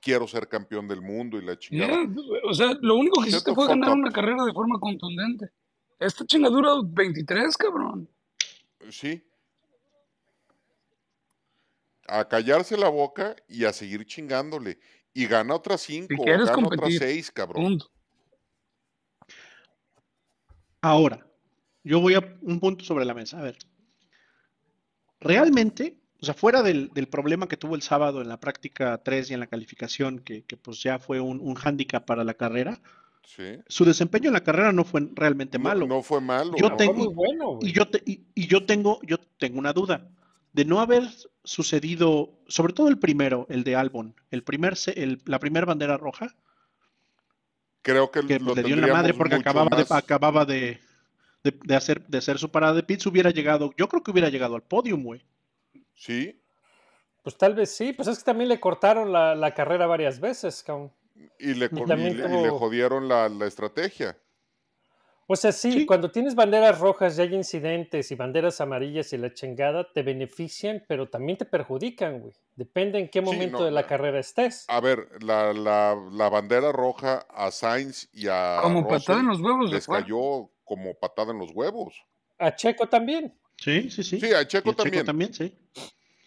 [0.00, 2.06] quiero ser campeón del mundo y la chingada.
[2.44, 3.96] o sea, lo único que hiciste fue ganar up.
[3.96, 5.50] una carrera de forma contundente.
[5.98, 8.08] Esta chingadura 23, cabrón.
[8.90, 9.24] Sí.
[12.06, 14.78] A callarse la boca y a seguir chingándole.
[15.14, 17.64] Y gana otras cinco, quieres gana otras competir, seis, cabrón.
[17.64, 17.90] Punto.
[20.82, 21.26] ahora,
[21.82, 23.38] yo voy a un punto sobre la mesa.
[23.38, 23.56] A ver,
[25.24, 29.30] realmente, o sea, fuera del, del problema que tuvo el sábado en la práctica 3
[29.30, 32.80] y en la calificación, que, que pues ya fue un, un hándicap para la carrera,
[33.26, 33.42] Sí.
[33.68, 35.86] su desempeño en la carrera no fue realmente No- malo.
[35.86, 36.52] No, fue malo.
[36.58, 36.76] Yo no.
[36.76, 37.58] Fue tengo- muy bueno.
[37.62, 40.06] Y yo, te- y, y yo tengo, yo tengo una duda.
[40.52, 41.04] De no haber
[41.42, 45.96] sucedido, sobre todo el primero, el de Albon, el primer, se- el- la primera bandera
[45.96, 46.36] roja,
[47.82, 50.80] Creo que, que lo pues, le dio en la madre porque acababa, de, acababa de,
[51.44, 54.30] de- de hacer, de hacer su parada de pits, hubiera llegado, yo creo que hubiera
[54.30, 55.22] llegado al podium, güey.
[55.94, 56.40] Sí,
[57.22, 60.62] Pues tal vez sí, pues es que también le cortaron la, la carrera varias veces,
[60.62, 60.92] cabrón.
[61.38, 61.68] y le, y
[62.26, 64.18] y le jodieron la, la estrategia.
[65.26, 65.86] O sea, sí, Sí.
[65.86, 70.84] cuando tienes banderas rojas y hay incidentes y banderas amarillas y la chingada, te benefician,
[70.86, 72.34] pero también te perjudican, güey.
[72.56, 74.66] Depende en qué Sí, momento no, de la la- carrera estés.
[74.68, 79.26] A ver, la, la, la bandera roja a Sainz y a Como Russell patada en
[79.28, 80.00] los huevos le les fue.
[80.00, 81.94] cayó como patada en los huevos.
[82.38, 83.32] A Checo también.
[83.56, 84.20] Sí, sí, sí.
[84.20, 85.06] Sí, a Y Checo a también.
[85.06, 85.56] también, sí.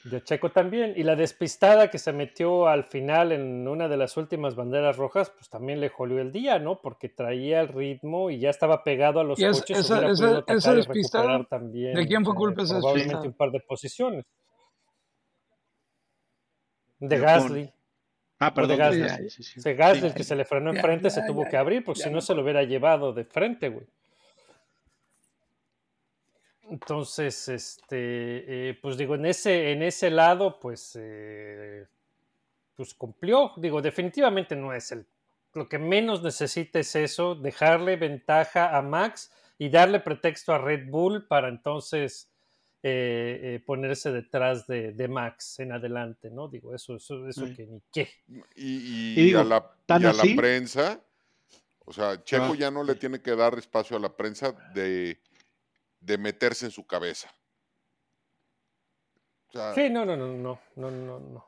[0.05, 0.93] Y a Checo también.
[0.95, 5.29] Y la despistada que se metió al final en una de las últimas banderas rojas,
[5.31, 6.79] pues también le jolió el día, ¿no?
[6.81, 9.79] Porque traía el ritmo y ya estaba pegado a los Y es- coches.
[9.79, 13.27] esa- hubiera esa- podido esa despistada, recuperar también, ¿de quién fue eh, culpa esa Probablemente
[13.27, 14.25] un par de posiciones.
[16.99, 17.73] De De Gasly.
[18.39, 18.77] Ah, perdón.
[18.77, 19.59] De Gasly, sí, sí.
[19.59, 22.05] Ese Gasly, que se le frenó enfrente, ya, se tuvo ya, que abrir, porque ya
[22.07, 23.85] si no se lo hubiera llevado de frente, güey.
[26.69, 31.85] Entonces, este, eh, pues digo, en ese, en ese lado, pues, eh,
[32.75, 33.53] pues cumplió.
[33.57, 35.05] Digo, definitivamente no es el.
[35.53, 40.89] Lo que menos necesita es eso, dejarle ventaja a Max y darle pretexto a Red
[40.89, 42.29] Bull para entonces
[42.83, 46.47] eh, eh, ponerse detrás de, de Max en adelante, ¿no?
[46.47, 47.55] Digo, eso, eso, eso Sí.
[47.55, 48.09] que ni qué.
[48.55, 51.01] Y, y Y digo, a la, y a la prensa,
[51.85, 52.55] o sea, Checo Ah.
[52.55, 55.19] ya no le tiene que dar espacio a la prensa de,
[55.99, 57.29] de meterse en su cabeza.
[59.49, 61.45] O sea, Sí, no, no, no, no, no, no, no.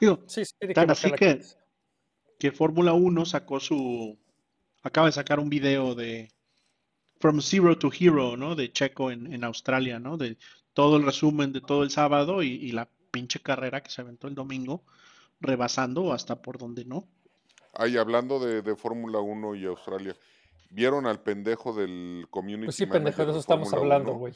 [0.00, 1.40] Digo, Sí, sí, Tan así que-
[2.38, 4.18] que Fórmula 1 sacó su.
[4.82, 6.32] Acaba de sacar un video de
[7.18, 8.54] From Zero to Hero, ¿no?
[8.54, 10.16] De Checo en, en Australia, ¿no?
[10.16, 10.38] De
[10.72, 14.26] todo el resumen de todo el sábado y, y la pinche carrera que se aventó
[14.28, 14.84] el domingo,
[15.40, 17.06] rebasando hasta por donde no.
[17.74, 20.16] Ay, hablando de, de Fórmula 1 y Australia,
[20.70, 24.18] ¿vieron al pendejo del community Pues sí, manager pendejo, de eso estamos Fórmula hablando, 1?
[24.20, 24.34] güey.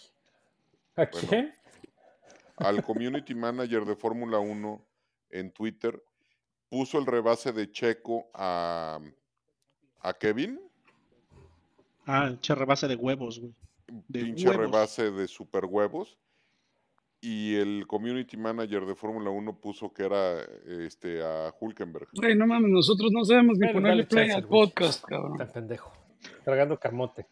[0.96, 1.28] ¿A Bueno.
[1.28, 1.54] quién?
[2.58, 4.86] Al community manager de Fórmula 1
[5.30, 6.02] en Twitter
[6.68, 8.98] puso el rebase de Checo a,
[10.00, 10.60] a Kevin,
[12.06, 13.54] Ah, pinche rebase de huevos, güey.
[14.08, 14.66] De pinche huevos.
[14.66, 16.18] rebase de super huevos.
[17.22, 22.08] Y el community manager de Fórmula 1 puso que era este a Hulkenberg.
[22.14, 25.38] Güey, no mames, nosotros no sabemos ni ponerle play al podcast, cabrón.
[25.38, 25.90] Tan pendejo.
[26.44, 27.26] Tragando camote.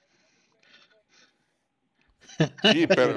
[2.73, 3.15] Sí, pero,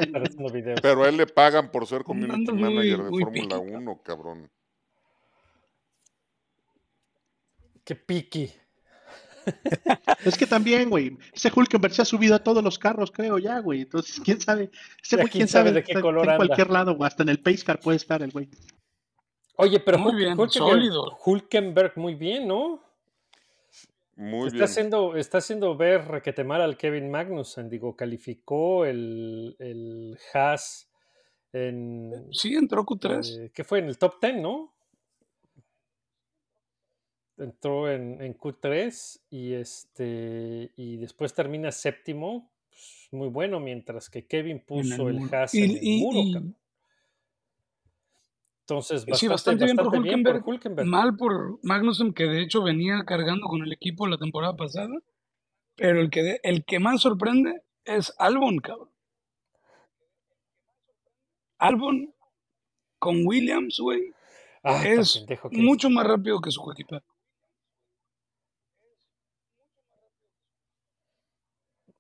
[0.81, 4.51] pero a él le pagan por ser community muy- manager de Fórmula piqui, 1, cabrón.
[7.83, 8.51] Qué piqui.
[10.25, 13.59] Es que también, güey, ese Hulkenberg se ha subido a todos los carros, creo ya,
[13.59, 13.81] güey.
[13.81, 14.71] Entonces, quién sabe.
[15.03, 16.47] Ese güey, quién sabe sabe, de qué está- color está en anda.
[16.47, 18.49] cualquier lado, o hasta en el Pace Car puede estar el güey.
[19.57, 21.17] Oye, pero Muy bien, Hulkenberg, sólido.
[21.23, 22.81] Hulkenberg muy bien, ¿no?
[24.17, 24.63] Muy está bien.
[24.63, 27.69] haciendo, está haciendo ver requetemar al Kevin Magnussen.
[27.69, 30.89] Digo, calificó el, el Haas
[31.51, 32.28] en.
[32.32, 33.45] Sí, entró Q3.
[33.45, 33.80] eh, ¿Qué fue?
[33.80, 34.71] En el top 10, ¿no?
[37.38, 44.25] entró en, en Q3 y este y después termina séptimo, pues, muy bueno, mientras que
[44.25, 45.30] Kevin el puso el muro.
[45.38, 46.54] Haas Y, en el y- muro,
[48.65, 48.84] y- cabrón.
[48.86, 50.88] Entonces, sí, bastante, bastante bien por bastante bien por Hulkenberg, Hulkenberg.
[50.88, 54.93] mal por Magnussen, que de hecho venía cargando con el equipo la temporada pasada,
[55.75, 58.89] pero el que, de- el que más sorprende es Albon, cabrón.
[61.60, 62.13] Albon
[62.99, 64.12] con Williams, güey,
[64.63, 65.51] Ah, es que es.
[65.51, 67.04] mucho más rápido que su coequipero.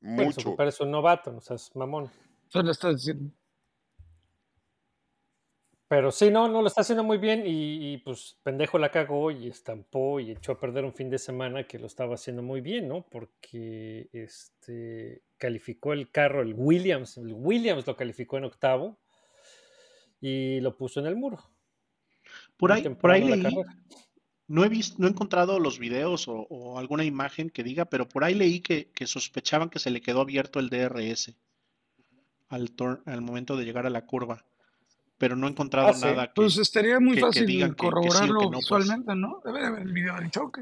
[0.01, 0.43] Su Mucho.
[0.43, 2.11] compadre es un novato, no seas mamón.
[2.49, 3.31] Eso le estás diciendo.
[5.87, 9.29] Pero sí, no, no lo está haciendo muy bien y, y, pues pendejo la cagó
[9.29, 12.61] y estampó y echó a perder un fin de semana que lo estaba haciendo muy
[12.61, 13.05] bien, ¿no?
[13.07, 18.97] Porque este calificó el carro, el Williams, el Williams lo calificó en octavo
[20.19, 21.39] y lo puso en el muro.
[22.57, 23.55] Por ahí, por ahí leí,
[24.47, 28.07] no he visto, no he encontrado los videos o, o alguna imagen que diga, pero
[28.07, 31.35] por ahí leí que, que sospechaban que se le quedó abierto el DRS
[32.49, 32.73] al,
[33.05, 34.45] al momento de llegar a la curva,
[35.17, 36.05] pero no he encontrado Ah, sí.
[36.05, 38.59] nada que, Pues estaría muy que, que fácil digan que, sí corroborarlo que no, pues.
[38.63, 39.41] visualmente, ¿no?
[39.45, 40.61] Debe de haber el video del choque.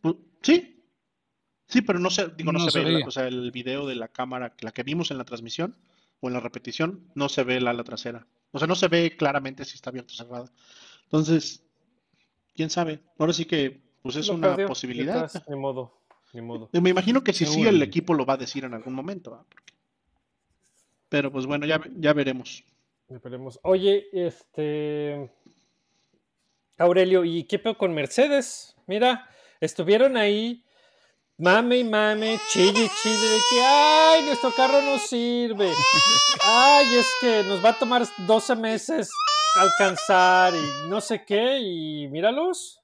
[0.00, 0.82] Pues, sí,
[1.66, 3.86] sí, pero no se, digo, no, No se, se ve, la- o sea, el video
[3.86, 5.76] de la cámara, la que vimos en la transmisión
[6.20, 8.26] o en la repetición, no se ve la ala trasera.
[8.52, 10.50] O sea, no se ve claramente si está abierta o cerrada.
[11.04, 11.62] Entonces,
[12.54, 13.00] quién sabe.
[13.18, 15.30] Ahora sí que, pues es Lo una perdió posibilidad.
[15.48, 16.00] ni modo,
[16.32, 16.68] ni modo.
[16.72, 19.30] Me imagino que sí, sí, el equipo lo va a decir en algún momento.
[19.48, 19.72] Porque-
[21.10, 22.64] Pero pues bueno, ya, ya veremos.
[23.10, 23.60] Esperemos.
[23.62, 25.30] Oye, este.
[26.78, 28.74] Aurelio, ¿y qué pedo con Mercedes?
[28.86, 29.28] Mira,
[29.60, 30.64] estuvieron ahí,
[31.36, 35.70] mame y mame, chille y chille, de que, ay, nuestro carro no sirve.
[36.42, 39.10] Ay, es que nos va a tomar 12 meses
[39.58, 42.80] alcanzar y no sé qué, y míralos.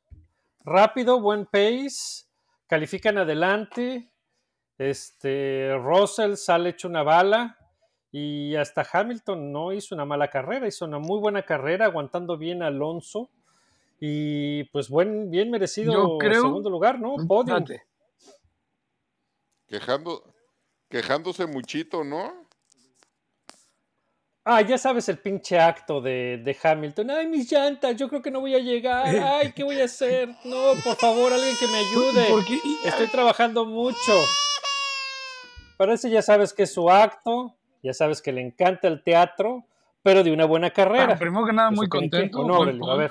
[0.64, 2.26] Rápido, buen pace,
[2.66, 4.10] califican adelante.
[4.76, 7.56] Este, Russell sale hecho una bala.
[8.18, 12.62] Y hasta Hamilton no hizo una mala carrera, hizo una muy buena carrera, aguantando bien
[12.62, 13.28] a Alonso.
[14.00, 17.16] Y pues buen, bien merecido Yo creo- segundo lugar, ¿no?
[17.28, 17.58] Podium.
[17.58, 17.86] Espérate.
[19.66, 20.32] Quejando,
[20.88, 22.48] quejándose muchito, ¿no?
[24.46, 27.10] Ah, ya sabes el pinche acto de, de Hamilton.
[27.10, 29.04] Ay, mis llantas, yo creo que no voy a llegar.
[29.42, 30.30] Ay, ¿qué voy a hacer?
[30.42, 32.26] No, por favor, alguien que me ayude.
[32.30, 34.24] Porque Estoy trabajando mucho.
[35.76, 37.54] Parece ya sabes que es su acto,
[37.86, 39.64] ya sabes que le encanta el teatro,
[40.02, 41.04] pero de una buena carrera.
[41.06, 42.40] Bueno, primero que nada, Eso muy contento.
[42.40, 42.90] ¿o no, buen Aurelio?
[42.90, 43.10] A ver.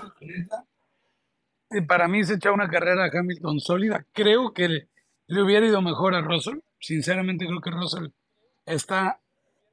[1.72, 4.06] Eh, Para mí se echa una carrera a Hamilton sólida.
[4.14, 4.88] Creo que le,
[5.28, 6.60] le hubiera ido mejor a Russell.
[6.80, 8.08] Sinceramente creo que Russell
[8.66, 9.20] está,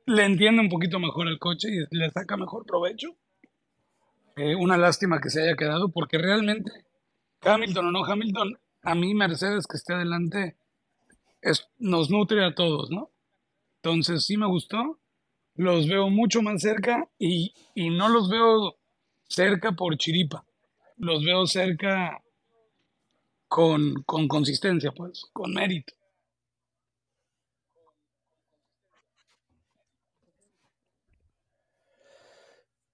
[0.06, 3.14] le entiende un poquito mejor al coche y le saca mejor provecho.
[4.36, 6.70] Eh, una lástima que se haya quedado porque realmente
[7.42, 10.56] Hamilton o no Hamilton, a mí Mercedes que esté adelante
[11.42, 13.10] es- nos nutre a todos, ¿no?
[13.82, 15.00] Entonces sí me gustó,
[15.56, 18.76] los veo mucho más cerca y, y no los veo
[19.28, 20.44] cerca por chiripa,
[20.98, 22.22] los veo cerca
[23.46, 25.94] con, con consistencia, pues, con mérito.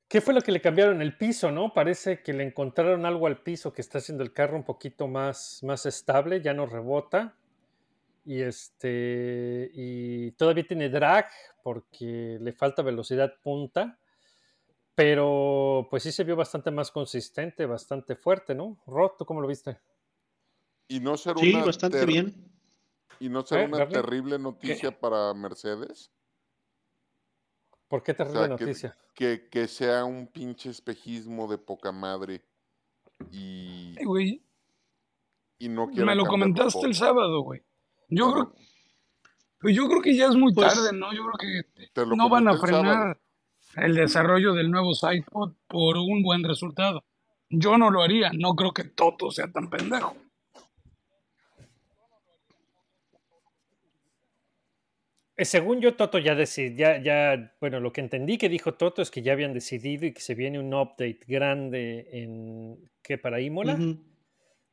[0.07, 1.01] ¿Qué fue lo que le cambiaron?
[1.01, 1.72] El piso, ¿no?
[1.72, 5.62] Parece que le encontraron algo al piso que está haciendo el carro un poquito más,
[5.62, 7.38] más estable, ya no rebota.
[8.29, 9.71] Y este.
[9.73, 11.31] Y todavía tiene drag
[11.62, 13.99] porque le falta velocidad punta.
[14.95, 18.83] Pero pues sí se vio bastante más consistente, bastante fuerte, ¿no?
[18.87, 19.81] Rod, ¿tú cómo lo viste?
[20.88, 22.35] Y no ser Sí, una bastante bien.
[23.19, 26.12] Y no ser ¿Eh, una terrible noticia para Mercedes.
[27.88, 28.99] ¿Por qué O terrible sea, noticia?
[29.14, 32.45] que, que sea un pinche espejismo de poca madre
[33.31, 34.43] y, Ay, güey,
[35.59, 37.62] y no quiera me lo comentaste el sábado, güey.
[38.09, 38.53] Yo creo,
[39.61, 41.12] pues yo creo que ya es muy Pues, tarde, ¿no?
[41.12, 43.21] Yo creo que te lo no van a el frenar
[43.77, 47.05] el desarrollo del nuevo sidepod por un buen resultado.
[47.51, 50.16] Yo no lo haría, no creo que Toto sea tan pendejo.
[55.37, 59.03] Eh, Según yo, Toto ya decidió, ya, ya, bueno, lo que entendí que dijo Toto
[59.03, 63.18] es que ya habían decidido y que se viene un update grande en, ¿qué?
[63.18, 63.99] Para Imola, Ujú.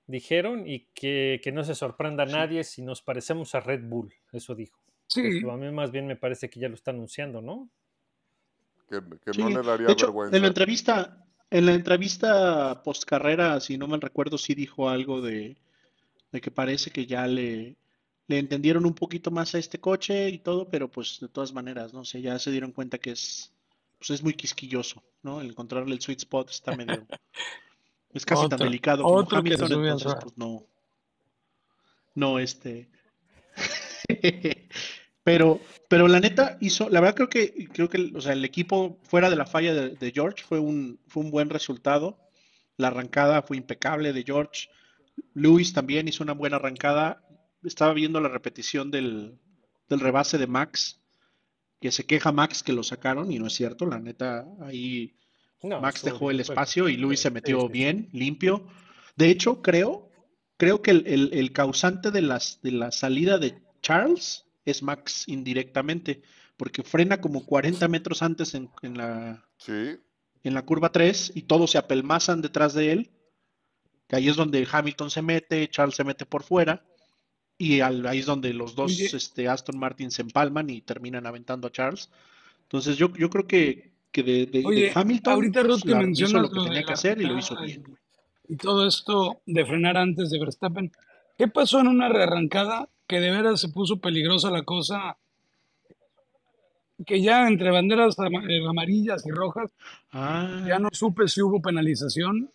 [0.07, 2.33] Dijeron, y que, que no se sorprenda a Sí.
[2.33, 4.79] nadie si nos parecemos a Red Bull, eso dijo.
[5.07, 7.69] Sí, a mí más bien me parece que ya lo está anunciando, ¿no?
[8.89, 10.35] Que, que Sí, no le daría de hecho, vergüenza.
[10.35, 15.21] en la entrevista, en la entrevista post carrera, si no mal recuerdo, sí dijo algo
[15.21, 15.57] de,
[16.31, 17.75] de que parece que ya le,
[18.27, 21.93] le entendieron un poquito más a este coche y todo, pero pues de todas maneras,
[21.93, 23.51] no sé, ya se dieron cuenta que es,
[23.99, 25.41] pues es muy quisquilloso, ¿no?
[25.41, 27.05] El encontrarle el sweet spot está medio,
[28.15, 30.65] Es casi tan delicado como otro Hamilton, al entonces pues no.
[32.15, 32.89] No, este.
[35.23, 35.59] pero,
[35.89, 39.29] pero la neta hizo, la verdad creo que, creo que, o sea, el equipo fuera
[39.29, 42.17] de la falla de, de George fue un, fue un buen resultado.
[42.77, 44.69] La arrancada fue impecable de George.
[45.33, 47.21] Lewis también hizo una buena arrancada.
[47.65, 49.37] Estaba viendo la repetición del,
[49.89, 51.01] del rebase de Max,
[51.81, 53.85] que se queja Max que lo sacaron y no es cierto.
[53.85, 55.17] La neta, ahí
[55.63, 57.73] No, Max dejó el espacio y Luis se metió sí, sí.
[57.73, 58.67] bien, limpio.
[59.15, 60.09] De hecho, creo,
[60.57, 65.23] creo que el, el- el causante de las, de la salida de Charles es Max
[65.27, 66.21] indirectamente,
[66.57, 69.97] porque frena como 40 metros antes en, en la, Sí,
[70.43, 73.11] en la curva 3 y todos se apelmazan detrás de él,
[74.07, 76.85] que ahí es donde Hamilton se mete, Charles se mete por fuera,
[77.57, 81.67] y al- ahí es donde los dos este, Aston Martin se empalman y terminan aventando
[81.67, 82.09] a Charles.
[82.63, 85.97] Entonces yo, yo creo que, que de, de- de Oye, Hamilton ahorita pues, que hizo
[85.99, 87.83] mencionas lo que tenía que hacer y lo hizo bien.
[88.47, 90.89] y, todo esto de frenar antes de Verstappen,
[91.37, 95.17] ¿qué pasó en una rearrancada que de veras se puso peligrosa la cosa?
[97.05, 99.69] Que ya entre banderas eh, amarillas y rojas,
[100.13, 102.49] Ah, ya no supe si hubo penalización.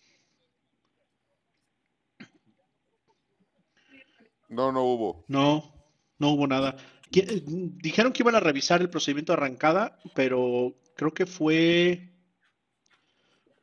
[4.49, 5.25] no, no hubo.
[5.29, 5.73] no,
[6.19, 6.77] no hubo nada.
[7.11, 12.11] Dijeron que iban a revisar el procedimiento de arrancada, pero creo que fue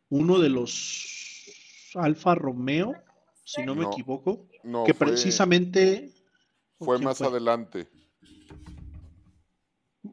[0.10, 2.96] uno de los Alfa Romeo,
[3.44, 6.10] si no me No, equivoco, No, que fue, precisamente
[6.80, 7.28] fue ¿quién más fue?
[7.28, 7.88] adelante.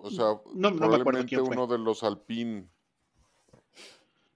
[0.00, 1.56] O sea, No, no me acuerdo probablemente fue.
[1.56, 2.68] uno de los Alpine.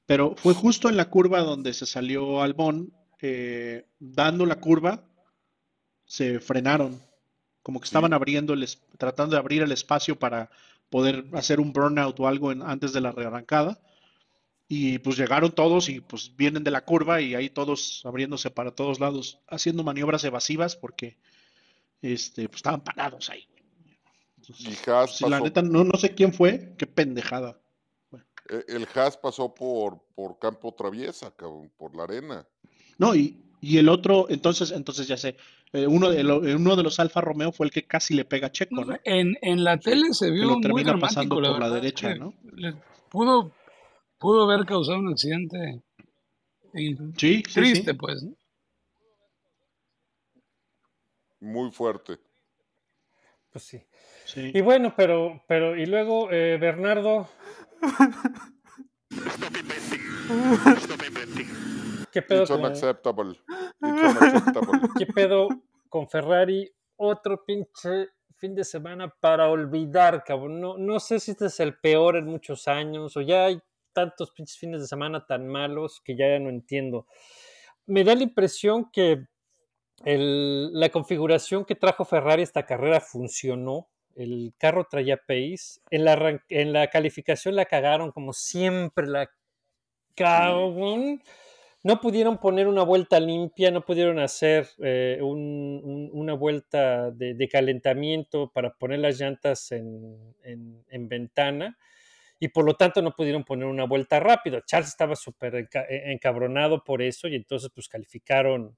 [0.06, 5.04] Pero fue justo en la curva donde se salió Albón, eh, dando la curva,
[6.06, 7.02] se frenaron,
[7.62, 8.14] como que estaban Sí.
[8.14, 8.66] abriendo el,
[8.96, 10.48] tratando de abrir el espacio para
[10.90, 13.80] poder hacer un burnout o algo en- antes de la rearrancada.
[14.70, 18.70] Y pues llegaron todos y pues vienen de la curva y ahí todos abriéndose para
[18.72, 21.16] todos lados, haciendo maniobras evasivas porque
[22.02, 23.46] este, pues, estaban parados ahí.
[24.58, 27.58] Y Haas la pasó, neta, no, no sé quién fue, qué pendejada.
[28.50, 32.46] eh, el Haas pasó por, por campo traviesa, cabrón, por la arena.
[32.98, 35.36] No, y, y el otro, entonces, entonces ya sé,
[35.72, 38.48] eh, uno, de lo- uno de los Alfa Romeo fue el que casi le pega
[38.48, 38.96] a Checo, ¿no?
[39.04, 42.12] En, en la tele se Que vio lo muy termina pasando la por la derecha,
[42.12, 42.34] que ¿no?
[42.52, 42.74] le-
[43.10, 43.52] pudo,
[44.18, 45.82] pudo haber causado un accidente
[47.16, 47.98] Sí, triste, sí.
[47.98, 48.22] pues.
[48.22, 48.34] ¿no?
[51.40, 52.18] Muy fuerte.
[53.52, 53.80] Pues sí.
[54.26, 54.50] sí.
[54.54, 57.28] Y bueno, pero, pero, y luego, eh, Bernardo,
[62.12, 63.32] ¿qué pedo It's con, unacceptable.
[63.32, 63.57] It's unacceptable.
[64.98, 65.48] Qué pedo
[65.88, 66.70] con Ferrari?
[66.96, 70.60] Otro pinche fin de semana para olvidar, cabrón.
[70.60, 73.60] No, no sé si este es el peor en muchos años o ya hay
[73.92, 77.06] tantos pinches fines de semana tan malos que ya no entiendo.
[77.86, 79.24] Me da la impresión que
[80.04, 83.88] el- la configuración que trajo Ferrari esta carrera funcionó.
[84.14, 85.80] El carro traía pace.
[85.90, 89.30] En la, en la calificación la cagaron como siempre la
[90.14, 91.22] cabrón.
[91.84, 97.48] No pudieron poner una vuelta limpia, no pudieron hacer eh, un- un- una vuelta de,
[97.48, 101.78] calentamiento para poner las llantas en, en- en ventana
[102.40, 104.62] y por lo tanto no pudieron poner una vuelta rápida.
[104.66, 105.68] Charles estaba súper eh,
[106.12, 108.76] encabronado por eso y entonces pues calificaron,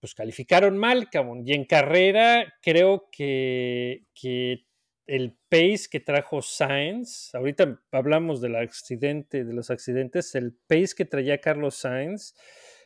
[0.00, 1.42] pues calificaron mal, cabrón.
[1.46, 4.64] Y en carrera creo que, que
[5.10, 11.04] el pace que trajo Sainz, ahorita hablamos del accidente, de los accidentes, el pace que
[11.04, 12.36] traía Carlos Sainz,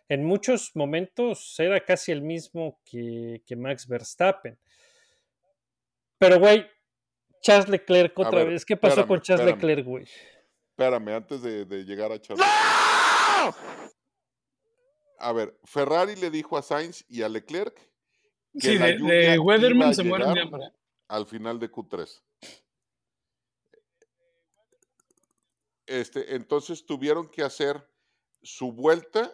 [0.08, 4.58] en muchos momentos era casi el mismo que, que Max Verstappen.
[6.16, 6.66] Pero, güey,
[7.42, 8.64] Charles Leclerc otra ver, vez.
[8.64, 9.68] ¿Qué pasó espérame, con Charles espérame.
[9.68, 10.06] Leclerc, güey?
[10.70, 12.46] Espérame, antes de, de llegar a Charles.
[15.18, 17.74] A ver, Ferrari le dijo a Sainz y a Leclerc
[18.58, 20.83] que Sí, la de, Weatherman se mueren de llegar hambre.
[21.08, 22.22] Al final de Q3.
[25.86, 27.86] Este, entonces tuvieron que hacer
[28.42, 29.32] su vuelta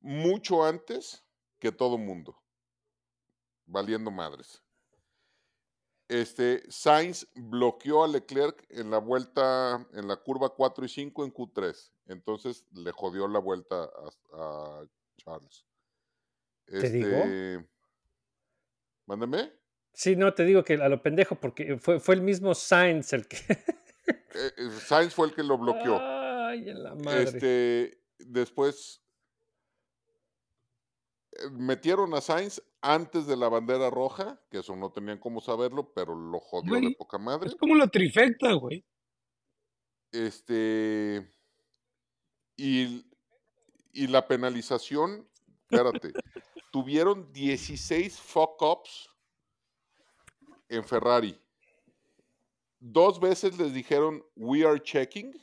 [0.00, 1.24] mucho antes
[1.58, 2.40] que todo mundo,
[3.66, 4.62] valiendo madres.
[6.08, 11.32] Este, Sainz bloqueó a Leclerc en la vuelta, en la curva 4 y 5 en
[11.32, 11.92] Q3.
[12.06, 14.86] Entonces le jodió la vuelta a, a
[15.16, 15.64] Charles.
[16.66, 17.08] ¿Te digo?
[17.08, 17.68] Este,
[19.06, 19.59] Mándeme.
[19.92, 23.26] Sí, no, te digo que a lo pendejo, porque fue, fue el mismo Sainz el
[23.26, 23.36] que...
[24.34, 25.98] Eh, eh, Sainz fue el que lo bloqueó.
[26.00, 27.22] Ay, en la madre.
[27.24, 29.02] Este, después
[31.32, 35.92] eh, metieron a Sainz antes de la bandera roja, que eso no tenían cómo saberlo,
[35.92, 37.48] pero lo jodió de poca madre.
[37.48, 38.84] Es como la trifecta, güey.
[40.12, 41.32] Este,
[42.56, 43.04] y,
[43.92, 45.28] y la penalización,
[45.68, 46.12] espérate,
[46.72, 49.10] tuvieron 16 fuck-ups
[50.70, 51.38] en Ferrari.
[52.78, 55.34] Dos veces les dijeron, we are checking,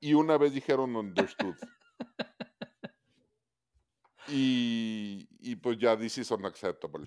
[0.00, 1.56] y una vez dijeron, understood.
[4.28, 7.06] Y, y pues ya, this is unacceptable.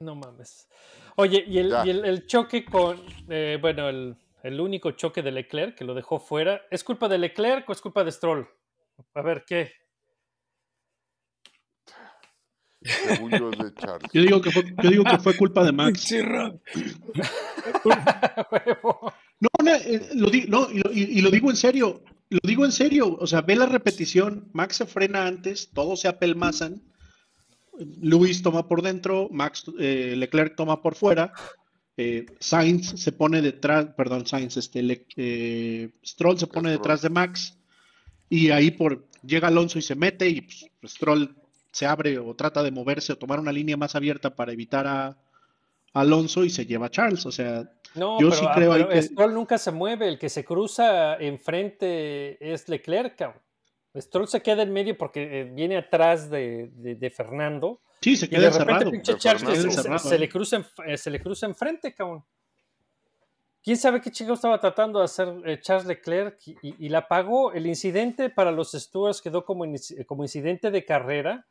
[0.00, 0.68] No mames.
[1.16, 1.86] Oye, y el, Ya.
[1.86, 5.94] y el- el choque con, eh, bueno, el, el único choque de Leclerc que lo
[5.94, 8.48] dejó fuera, ¿es culpa de Leclerc o es culpa de Stroll?
[9.14, 9.72] A ver, ¿qué?
[12.82, 14.10] Según yo es de Charles.
[14.12, 16.00] Yo digo que fue, yo digo que fue culpa de Max.
[16.00, 16.16] Sí.
[19.42, 22.40] No, no, eh, lo di- no, y, lo, y- y lo digo en serio, lo
[22.42, 26.82] digo en serio, o sea, ve la repetición, Max se frena antes, todos se apelmazan,
[28.02, 31.32] Luis toma por dentro, Max, eh, Leclerc toma por fuera,
[31.96, 36.76] eh, Sainz se pone detrás, perdón, Sainz, este, Le- eh, Stroll se pone Stroll.
[36.78, 37.56] detrás de Max,
[38.28, 41.34] y ahí por, llega Alonso y se mete, y pues, Stroll
[41.72, 45.16] se abre o trata de moverse o tomar una línea más abierta para evitar a
[45.92, 48.88] Alonso y se lleva a Charles, o sea, No, Yo pero, sí ah, creo pero
[48.88, 53.42] que- Stroll nunca se mueve, el que se cruza enfrente es Leclerc, cabrón.
[53.96, 57.80] Stroll se queda en medio porque eh, viene atrás de, de- de Fernando.
[58.00, 58.90] sí, se Y queda de encerrado.
[59.18, 60.18] Charles se, Encerrado, se ¿eh?
[60.20, 62.24] le cruza, en- se le cruza enfrente, cabrón.
[63.62, 67.08] ¿Quién sabe qué chico estaba tratando de hacer eh, Charles Leclerc y, y- y la
[67.08, 67.52] pagó?
[67.52, 69.64] El incidente para los Stewards quedó como,
[70.06, 71.46] como incidente de carrera,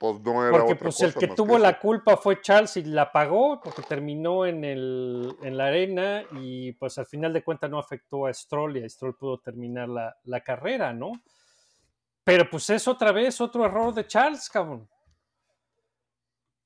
[0.00, 3.12] Pues no era porque otra pues, el que tuvo la culpa fue Charles y la
[3.12, 7.78] pagó porque terminó en, el, en la arena y pues al final de cuentas no
[7.78, 11.12] afectó a Stroll y a Stroll pudo terminar la, la carrera, ¿no?
[12.24, 14.88] Pero pues es otra vez otro error de Charles, cabrón.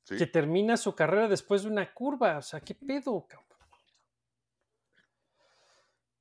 [0.05, 0.17] Sí.
[0.17, 2.39] Que termina su carrera después de una curva.
[2.39, 3.49] O sea, ¿qué pedo, cabrón?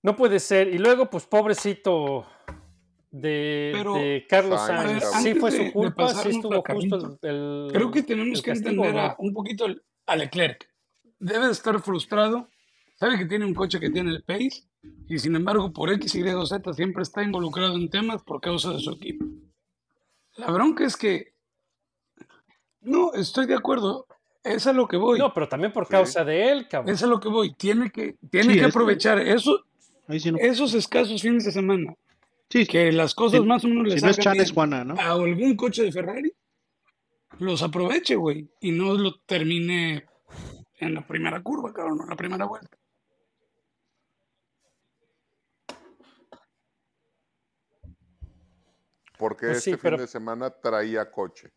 [0.01, 0.68] No puede ser.
[0.68, 2.26] Y luego, pues, pobrecito
[3.14, 5.03] de, Pero- de Carlos Sainz.
[5.03, 8.41] Sí Antes fue de- su culpa, sí estuvo justo el, carnita, el- Creo que tenemos
[8.41, 9.66] que castigo, entender un poquito
[10.07, 10.68] a Leclerc.
[11.20, 12.49] Debe de estar frustrado.
[12.95, 14.64] Sabe que tiene un coche que tiene el pace
[15.07, 18.72] y sin embargo por X, Y o Z siempre está involucrado en temas por causa
[18.72, 19.26] de su equipo.
[20.38, 21.34] La bronca es que
[22.82, 24.07] no, estoy de acuerdo.
[24.43, 25.20] Es a lo que voy.
[25.20, 25.91] No, pero también por Sí.
[25.91, 26.93] causa de él, cabrón.
[26.93, 27.53] Es a lo que voy.
[27.53, 29.64] Tiene que, tiene Sí, que es- aprovechar eso,
[30.07, 30.38] Ahí sí no.
[30.39, 31.95] esos escasos fines de semana.
[32.53, 34.49] Sí, Que las cosas Si- más o menos le si no es salgan Chan es
[34.49, 34.93] bien Juana, ¿no?
[34.99, 36.31] a algún coche de Ferrari,
[37.39, 40.05] los aproveche, güey, y no lo termine
[40.77, 42.77] en la primera curva, cabrón, en la primera vuelta.
[49.17, 51.49] Porque Pues este sí, fin pero- de semana traía coche.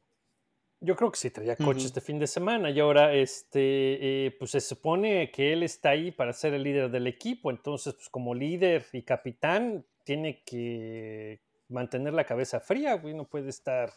[0.81, 4.51] Yo creo que sí traía coche este fin de semana y ahora este, eh, pues
[4.51, 8.35] se supone que él está ahí para ser el líder del equipo, entonces pues como
[8.35, 13.93] líder y capitán tiene que mantener la cabeza fría, güey, no puede estar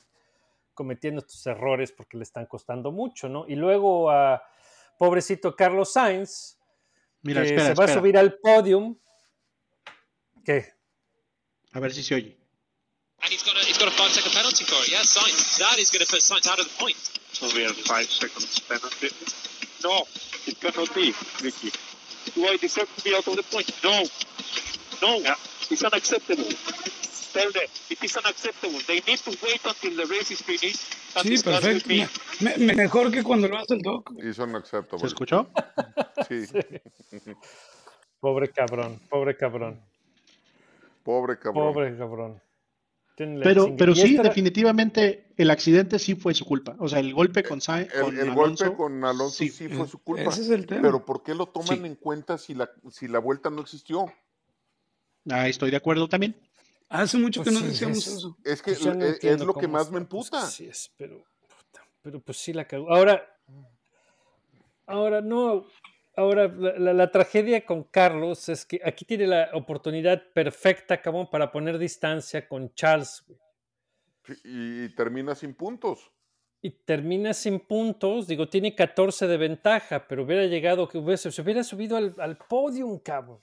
[0.73, 3.45] cometiendo estos errores porque le están costando mucho, ¿no?
[3.47, 4.41] Y luego a
[4.97, 6.57] pobrecito Carlos Sainz,
[7.21, 7.91] Mira, que espera, se va espera.
[7.91, 8.97] a subir al podium.
[10.43, 10.73] ¿Qué?
[11.73, 12.35] A ver si se oye.
[13.21, 14.89] And he's got a he's got a five second penalty for it.
[14.89, 15.59] Yeah, Sainz.
[15.59, 16.97] That is going to put Sainz out of the point.
[17.43, 19.09] Only a five seconds penalty.
[19.83, 20.07] No,
[20.47, 21.71] it cannot be, Ricky.
[22.33, 23.69] Do I deserve to be out of the point?
[23.83, 24.03] No,
[25.03, 25.21] no,
[25.69, 26.45] it's unacceptable.
[27.33, 28.79] Tell them it is unacceptable.
[28.87, 30.81] They need to wait until the race is finished
[31.23, 31.87] Sí, perfecto.
[31.87, 32.07] me.
[32.41, 34.11] Me- me- mejor que cuando lo hace el doc.
[34.23, 34.99] Hizo unacceptable.
[34.99, 35.49] ¿Se escuchó?
[36.27, 36.45] Sí.
[38.19, 39.81] Pobre cabrón, pobre cabrón,
[41.03, 41.73] Pobre cabrón.
[41.73, 42.41] pobre cabrón.
[43.15, 46.75] Pero, pero sí, esta- definitivamente el accidente sí fue su culpa.
[46.79, 49.67] O sea, el golpe con Sainz, El, con el Alonso, golpe con Alonso sí, sí.
[49.69, 50.23] fue su culpa.
[50.29, 50.81] Ese es el tema.
[50.83, 51.85] Pero ¿por qué lo toman Sí.
[51.85, 54.05] en cuenta si la, si la vuelta no existió?
[55.29, 56.35] Ah, estoy de acuerdo también.
[56.89, 58.37] Hace mucho que Pues no sí, decíamos es- eso.
[58.43, 60.43] Es que Pues no es, lo que más me pues, emputa.
[60.43, 61.17] así es, pero,
[61.47, 62.91] puta, pero pues sí la cagó.
[62.93, 63.23] Ahora,
[64.87, 65.65] ahora no,
[66.15, 71.29] ahora la, la- la tragedia con Carlos es que aquí tiene la oportunidad perfecta, cabrón,
[71.29, 73.23] para poner distancia con Charles.
[73.27, 73.39] güey.
[74.43, 76.11] Y, y termina sin puntos.
[76.61, 81.41] Y termina sin puntos, digo, tiene 14 de ventaja, pero hubiera llegado, que hubiese, se
[81.41, 83.39] hubiera subido al, al podium, cabrón.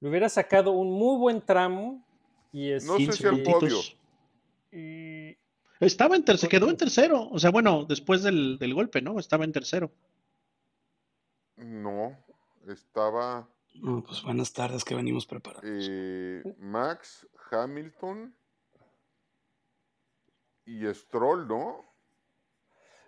[0.00, 2.04] Le hubiera sacado un muy buen tramo
[2.52, 3.78] y es No sé 15 si al podio.
[4.72, 5.36] y-
[5.80, 7.28] Estaba en tercero, se quedó en tercero.
[7.30, 9.18] O sea, bueno, después del, del golpe, ¿no?
[9.20, 9.92] Estaba en tercero.
[11.56, 12.16] No,
[12.68, 15.64] estaba No, pues buenas tardes que venimos preparados.
[15.66, 18.34] eh, Max, Hamilton
[20.66, 21.84] y Stroll, ¿no?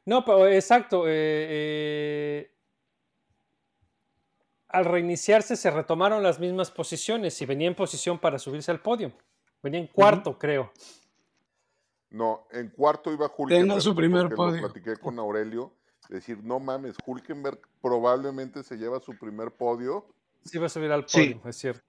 [0.07, 1.07] No, pero exacto.
[1.07, 1.11] eh,
[1.51, 2.55] eh,
[4.73, 9.13] al reiniciarse se retomaron las mismas posiciones y venía en posición para subirse al podio.
[9.63, 10.73] Venía en cuarto, creo.
[12.11, 13.81] No, en cuarto iba Hulkenberg.
[13.81, 14.63] su primer podio.
[14.63, 15.73] Lo platiqué con Aurelio.
[16.09, 20.07] Decir, no mames, Hulkenberg probablemente se lleva su primer podio.
[20.45, 21.35] Sí va a subir al Sí.
[21.35, 21.85] podio, es cierto.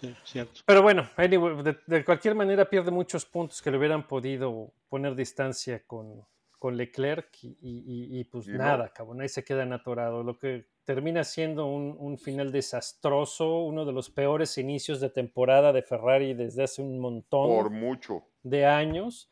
[0.00, 0.60] Sí, cierto.
[0.64, 5.14] Pero bueno, anyway, de, de cualquier manera pierde muchos puntos que le hubieran podido poner
[5.16, 6.24] distancia con,
[6.58, 8.58] con Leclerc y, y- y- y, pues Y no.
[8.58, 10.24] nada, cabrón, ahí se quedan atorados.
[10.24, 15.72] Lo que termina siendo un, un final desastroso, uno de los peores inicios de temporada
[15.72, 18.24] de Ferrari desde hace un montón Por mucho.
[18.42, 19.28] de años.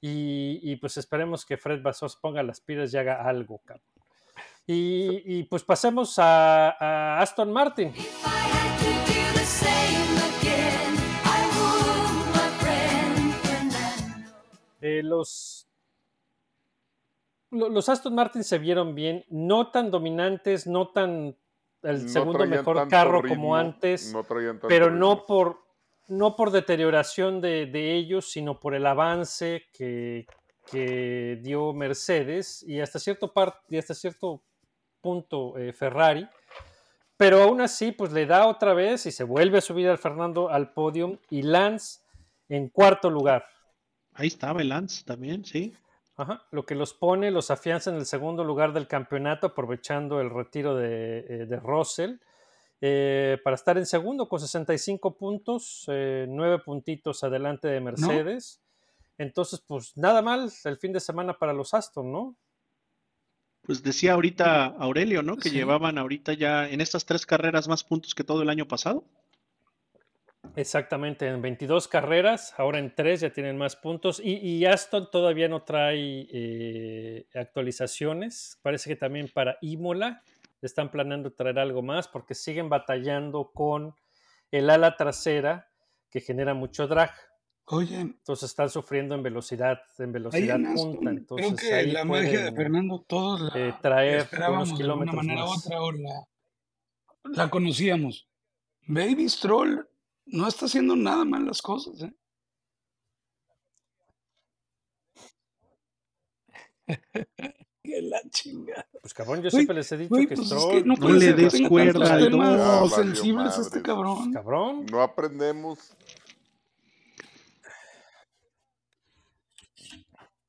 [0.00, 3.84] Y, y, pues esperemos que Fred Vasos ponga las pilas y haga algo, cabrón.
[4.66, 7.88] Y, y, pues pasemos a, a Aston Martin.
[7.88, 14.30] If I had to do the same again, I would, my friend Fernando.
[14.80, 21.36] Eh, los, lo- los Aston Martin se vieron bien, no tan dominantes, no tan
[21.82, 24.98] el No segundo mejor carro ritmo, como antes, no traían tanto pero ritmo.
[24.98, 25.58] no por,
[26.08, 30.26] no por deterioración de, de ellos, sino por el avance que,
[30.70, 34.42] que dio Mercedes y hasta cierto, par- y hasta cierto
[35.00, 36.28] punto eh, Ferrari.
[37.16, 40.50] Pero aún así, pues le da otra vez y se vuelve a subir al Fernando
[40.50, 42.00] al podio y Lance
[42.48, 43.44] en cuarto lugar.
[44.14, 45.72] Ahí estaba el Lance también, sí.
[46.18, 50.30] Ajá, Lo que los pone, los afianza en el segundo lugar del campeonato, aprovechando el
[50.30, 52.16] retiro de, eh, de Russell,
[52.80, 58.60] eh, para estar en segundo con 65 puntos, eh, nueve puntitos adelante de Mercedes.
[59.16, 62.36] Entonces, pues nada mal el fin de semana para los Aston, ¿no?
[63.62, 65.36] Pues decía ahorita Aurelio, ¿no?
[65.36, 65.56] Que Sí.
[65.56, 69.04] llevaban ahorita ya en estas tres carreras más puntos que todo el año pasado.
[70.56, 75.48] Exactamente, en 22 carreras, ahora en 3 ya tienen más puntos y, y Aston todavía
[75.48, 78.58] no trae eh, actualizaciones.
[78.62, 80.22] Parece que también para Imola
[80.60, 83.94] están planeando traer algo más porque siguen batallando con
[84.50, 85.68] el ala trasera
[86.10, 87.12] que genera mucho drag.
[87.66, 91.00] Oye, Entonces están sufriendo en velocidad, en velocidad en punta.
[91.00, 94.82] creo Entonces que ahí la magia de Fernando todos la eh, traer esperábamos unos de
[94.82, 95.66] kilómetros manera u más.
[95.66, 96.24] otra o la,
[97.24, 98.26] la conocíamos.
[98.86, 99.87] Baby Stroll
[100.30, 102.12] no está haciendo nada mal las cosas, ¿eh?
[107.82, 108.86] Que la chingada.
[109.00, 111.32] Pues cabrón, yo siempre les he dicho que pues es Stroll, que no No le
[111.32, 112.38] des cuerda al dog.
[112.40, 114.32] valió sensibles este cabrón.
[114.32, 114.86] cabrón.
[114.90, 115.96] No aprendemos.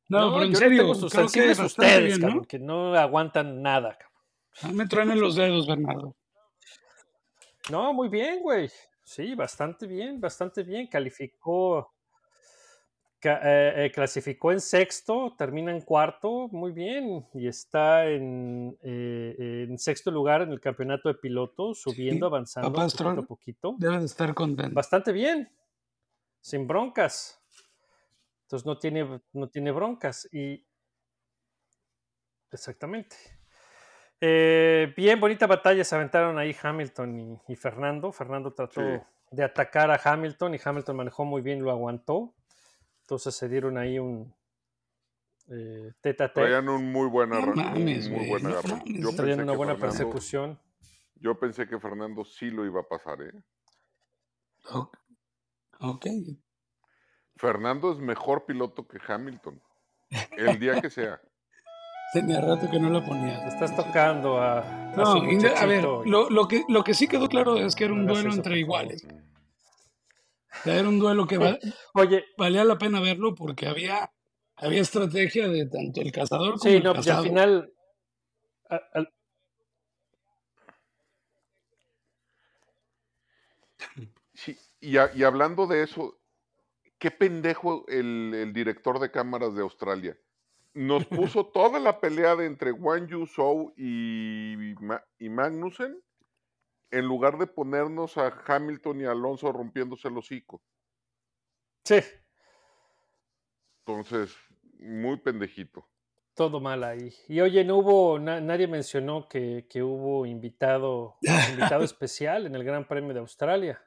[0.10, 2.28] No, pero en yo serio, tengo sus creo que ustedes, bien, ¿no?
[2.28, 4.10] cabrón, que no aguantan nada, cabrón.
[4.64, 6.16] No me truenen los dedos, Bernardo.
[7.70, 8.70] No, muy bien, güey.
[9.14, 10.88] Sí, bastante bien, bastante bien.
[10.88, 11.96] Calificó,
[13.20, 17.26] ca- eh, eh, clasificó en sexto, termina en cuarto, muy bien.
[17.34, 22.78] Y está en, eh, en sexto lugar en el campeonato de pilotos, subiendo, Sí, avanzando
[22.78, 23.78] papá poquito a poquito.
[23.78, 24.76] debe de estar contento.
[24.76, 25.52] Bastante bien,
[26.42, 27.42] sin broncas.
[28.44, 30.28] Entonces no tiene, no tiene broncas.
[30.34, 30.66] Y
[32.52, 33.39] exactamente.
[34.22, 38.12] Eh, bien, bonita batalla se aventaron ahí Hamilton y, y Fernando.
[38.12, 39.02] Fernando trató Sí.
[39.32, 42.34] de atacar a Hamilton y Hamilton manejó muy bien, lo aguantó.
[43.02, 44.34] Entonces se dieron ahí un
[45.48, 46.42] eh, tete a tete.
[46.42, 48.82] Traían un muy buen, No arra- un mames, muy güey, buen agarre.
[48.86, 50.60] Yo Traían pensé una que buena Fernando, persecución.
[51.16, 53.34] yo pensé que Fernando sí lo iba a pasar, ¿eh?
[55.80, 56.06] Ok.
[57.36, 59.62] Fernando es mejor piloto que Hamilton.
[60.38, 61.22] El día que sea.
[62.12, 63.40] Tenía rato que no la ponía.
[63.44, 67.28] Te estás tocando a, a No, a ver, lo, lo que, lo que sí quedó
[67.30, 69.06] claro es que era un duelo entre iguales.
[69.06, 71.58] O sea, era un duelo que va-
[71.94, 74.12] Oye, valía la pena verlo porque había,
[74.56, 77.24] había estrategia de tanto el cazador como sí, el no, pues y al cazado.
[77.30, 77.74] final...
[78.70, 79.14] a- al-
[84.34, 86.18] Sí, y, a- y hablando de eso,
[86.98, 90.18] qué pendejo el, el director de cámaras de Australia.
[90.74, 96.00] Nos puso toda la pelea de entre Wang Yu Zhou y, Ma- y Magnussen
[96.92, 100.62] en lugar de ponernos a Hamilton y Alonso rompiéndose el hocico.
[101.84, 102.00] sí,
[103.86, 104.36] Entonces,
[104.80, 105.88] muy pendejito.
[106.36, 107.14] todo mal ahí.
[107.28, 111.18] Y oye, no hubo, na- nadie mencionó que, que hubo invitado,
[111.50, 113.82] invitado especial en el Gran Premio de Australia.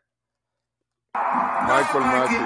[1.15, 2.37] Michael Masi.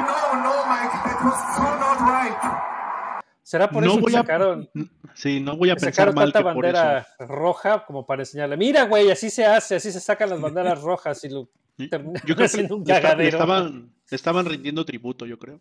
[3.47, 4.69] ¿Será por No eso que a- sacaron,
[5.15, 6.75] Sí, no voy a que pensar sacaron mal tanta que por eso.
[6.75, 8.57] bandera roja como para enseñarle?
[8.57, 11.49] Mira, güey, así se hace, así se sacan las banderas rojas y lo
[11.89, 13.39] terminan Yo creo que haciendo un esta- le cagadero.
[13.39, 15.61] estaban, estaban rindiendo tributo, yo creo.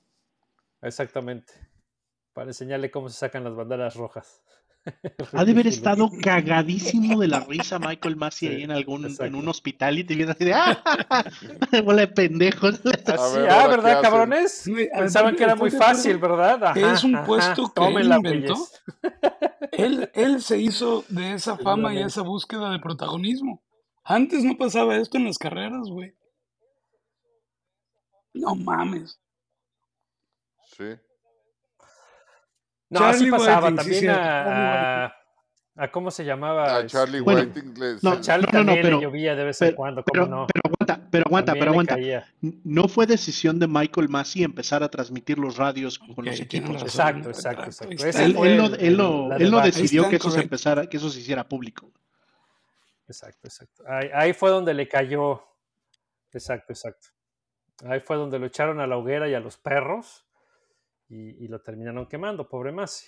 [0.81, 1.53] Exactamente.
[2.33, 4.41] Para enseñarle cómo se sacan las banderas rojas.
[5.33, 9.47] Ha de haber estado cagadísimo de la risa Michael Massey ahí en algún en un
[9.47, 10.81] hospital y te viene así de ¡ah!
[11.83, 12.81] bola de pendejos.
[12.86, 14.69] Así, ver, ah, ahora, ¿qué ¿verdad, cabrones?
[14.93, 16.63] Pensaban que era muy fácil, ¿verdad?
[16.63, 18.55] Ajá, Es un ajá, puesto que él inventó.
[19.71, 23.63] Él, él se hizo de esa fama y esa búsqueda de protagonismo.
[24.03, 26.15] Antes no pasaba esto en las carreras, güey.
[28.33, 29.19] No mames.
[30.77, 30.95] Sí.
[32.89, 33.67] No, Charlie sí pasaba.
[33.69, 35.15] Whiting, También a, a,
[35.77, 36.77] a- ¿Cómo se llamaba?
[36.77, 39.61] A Charlie Bueno, Whiting no, Charlie no, no, no, también pero- le llovía de vez
[39.61, 40.47] en Pero, cuando, pero, ¿cómo no?
[40.53, 41.95] pero aguanta, pero aguanta, También pero aguanta.
[41.95, 42.33] caía.
[42.63, 46.81] No fue decisión de Michael Massey empezar a transmitir los radios con los equipos.
[46.81, 48.19] Exacto, exacto, exacto.
[48.19, 51.09] Él, él no, el- él no- él no decidió que eso se empezara, que eso
[51.09, 51.91] se hiciera público.
[53.07, 53.83] Exacto, exacto.
[53.88, 55.43] Ahí, ahí fue donde le cayó.
[56.31, 57.09] Exacto, exacto.
[57.86, 60.24] Ahí fue donde lo echaron a la hoguera y a los perros
[61.09, 63.07] y, y lo terminaron quemando, pobre Masi.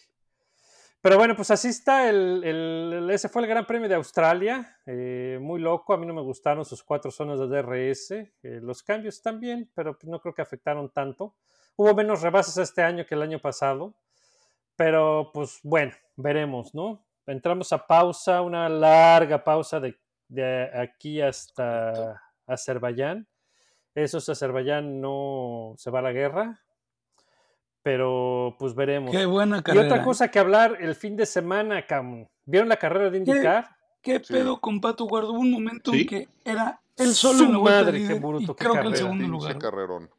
[1.02, 2.10] Pero bueno, pues así está.
[2.10, 4.78] El, ese fue el Gran Premio de Australia.
[4.86, 5.94] eh, muy loco.
[5.94, 8.12] A mí no me gustaron sus cuatro zonas de DRS.
[8.12, 11.36] eh, los cambios también, pero no creo que afectaron tanto.
[11.76, 13.94] Hubo menos rebases este año que el año pasado.
[14.76, 17.06] Pero pues bueno, veremos, ¿no?
[17.26, 23.28] Entramos a pausa, una larga pausa de, de aquí hasta Azerbaiyán.
[23.94, 26.60] Eso es Azerbaiyán, no se va a la guerra.
[27.88, 29.12] Pero pues veremos.
[29.12, 29.86] Qué buena Y carrera.
[29.86, 30.04] otra ¿eh?
[30.04, 32.28] cosa que hablar el fin de semana, cabrón.
[32.44, 33.78] ¿Vieron la carrera de IndyCar?
[34.02, 34.34] ¿Qué Sí.
[34.34, 35.32] pedo con Pato Guardo?
[35.32, 36.02] Hubo un momento Sí.
[36.02, 38.54] en que era él solo Su en la vuelta madre, líder qué bruto, y qué
[38.56, 38.98] creo que el carrera.
[38.98, 39.58] segundo lugar.
[39.58, 40.10] carrerón.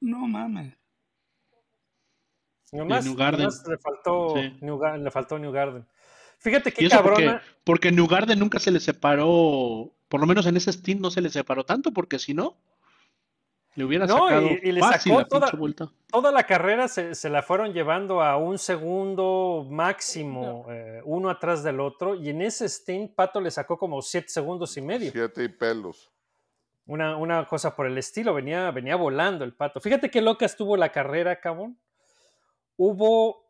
[0.00, 0.72] No mames.
[2.72, 3.40] Nomás, New Garden.
[3.40, 4.56] nomás le faltó Sí.
[4.62, 5.86] New, le faltó New Garden.
[6.38, 7.42] Fíjate Y qué eso porque, cabrona.
[7.64, 11.20] porque New Garden nunca se le separó, por lo menos en ese stint no se
[11.20, 12.56] le separó tanto, porque si no,
[13.76, 15.92] le hubiera No, sacado y- y le fácil sacó la toda- pinche vuelta.
[16.10, 21.62] Toda la carrera se, se la fueron llevando a un segundo máximo, eh, uno atrás
[21.62, 25.12] del otro, y en ese stint Pato le sacó como siete segundos y medio.
[25.12, 26.10] Siete y pelos.
[26.86, 29.80] Una, una cosa por el estilo, venía, venía volando el Pato.
[29.80, 31.78] Fíjate qué loca estuvo la carrera, cabrón.
[32.76, 33.44] Hubo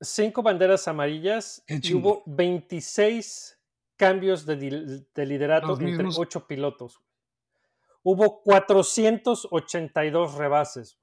[0.00, 3.58] cinco banderas amarillas y hubo 26
[3.96, 4.56] cambios de,
[5.26, 6.18] liderato Los entre mismos.
[6.18, 7.00] ocho pilotos.
[8.02, 10.98] Hubo 482 rebases.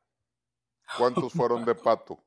[0.97, 2.23] ¿Cuántos fueron de pato?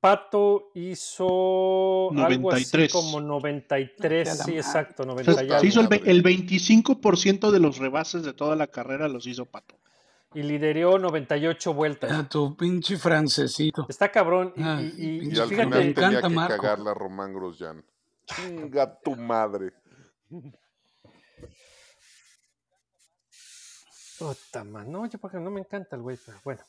[0.00, 2.92] Pato hizo algo así 93.
[2.92, 7.58] como 93, Ya la sí, exacto, O 90 sea, y hizo el, el 25% de
[7.58, 9.78] los rebases de toda la carrera los hizo Pato.
[10.34, 12.12] Y lideró 98 vueltas.
[12.12, 13.86] A tu pinche francesito.
[13.88, 14.52] Está cabrón.
[14.56, 16.56] Y, Ah, y- y- Y al Fíjate, final me tenía encanta que Marco.
[16.62, 17.84] cagarla Román Grosjean.
[18.26, 19.72] Chinga tu madre.
[24.18, 26.62] Puta man, no, yo porque no me encanta el güey, pero bueno.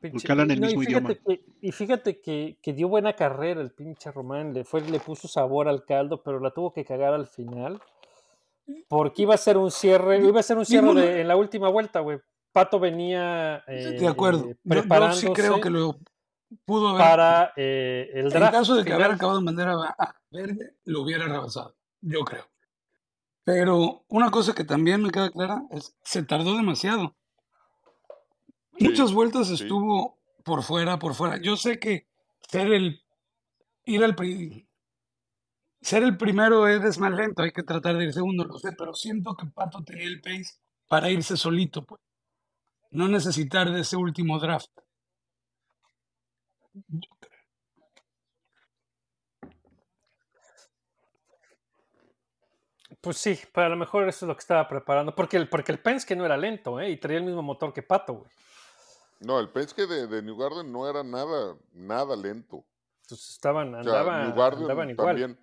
[0.00, 1.24] Pinche- Porque hablan el no, y mismo fíjate idioma.
[1.26, 5.28] Que, y fíjate que, que dio buena carrera el pinche Román, le, fue, le puso
[5.28, 7.80] sabor al caldo, pero la tuvo que cagar al final.
[8.88, 11.68] Porque iba a ser un cierre, iba a ser un cierre de- en la última
[11.68, 12.18] vuelta, güey.
[12.52, 14.40] Pato venía eh, de acuerdo.
[14.40, 15.98] eh, Yo- yo, preparándose sí creo que lo
[16.64, 17.00] pudo haber.
[17.00, 18.98] para eh, el en caso de que final.
[18.98, 21.74] hubiera acabado en bandera ah, verde, lo hubiera rebasado.
[22.02, 22.44] Yo creo.
[23.44, 27.16] Pero una cosa que también me queda clara es se tardó demasiado.
[28.78, 29.54] Sí, Muchas vueltas sí.
[29.54, 31.40] estuvo por fuera, por fuera.
[31.40, 32.06] Yo sé que
[32.48, 33.02] ser el
[33.84, 34.14] ir al
[35.80, 38.94] ser el primero es más lento, hay que tratar de ir segundo, lo sé, pero
[38.94, 42.00] siento que Pato tenía el pace para irse solito, pues.
[42.90, 44.70] No necesitar de ese último draft.
[53.02, 55.12] Pues sí, pero a lo mejor eso es lo que estaba preparando.
[55.14, 56.88] Porque el, porque el Penske no era lento, ¿eh?
[56.88, 58.30] Y traía el mismo motor que Pato, güey.
[59.18, 62.64] No, el Penske de, de New Garden no era nada, nada lento.
[63.02, 65.38] Entonces estaban, O sea, New Garden andaban igual.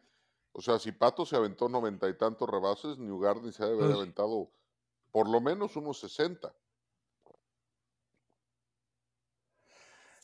[0.53, 3.73] O sea, si Pato se aventó noventa y tantos rebases, New Garden se ha de
[3.73, 4.49] haber aventado
[5.11, 6.53] por lo menos unos 60.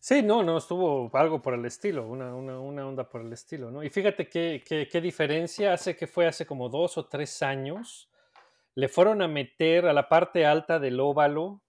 [0.06, 3.72] Sí, no, no, estuvo algo por el estilo, una, una, una onda por el estilo,
[3.72, 3.84] ¿no?
[3.84, 8.08] Y fíjate qué, qué, qué diferencia hace que fue hace como dos o tres años.
[8.76, 11.64] Le fueron a meter a la parte alta del óvalo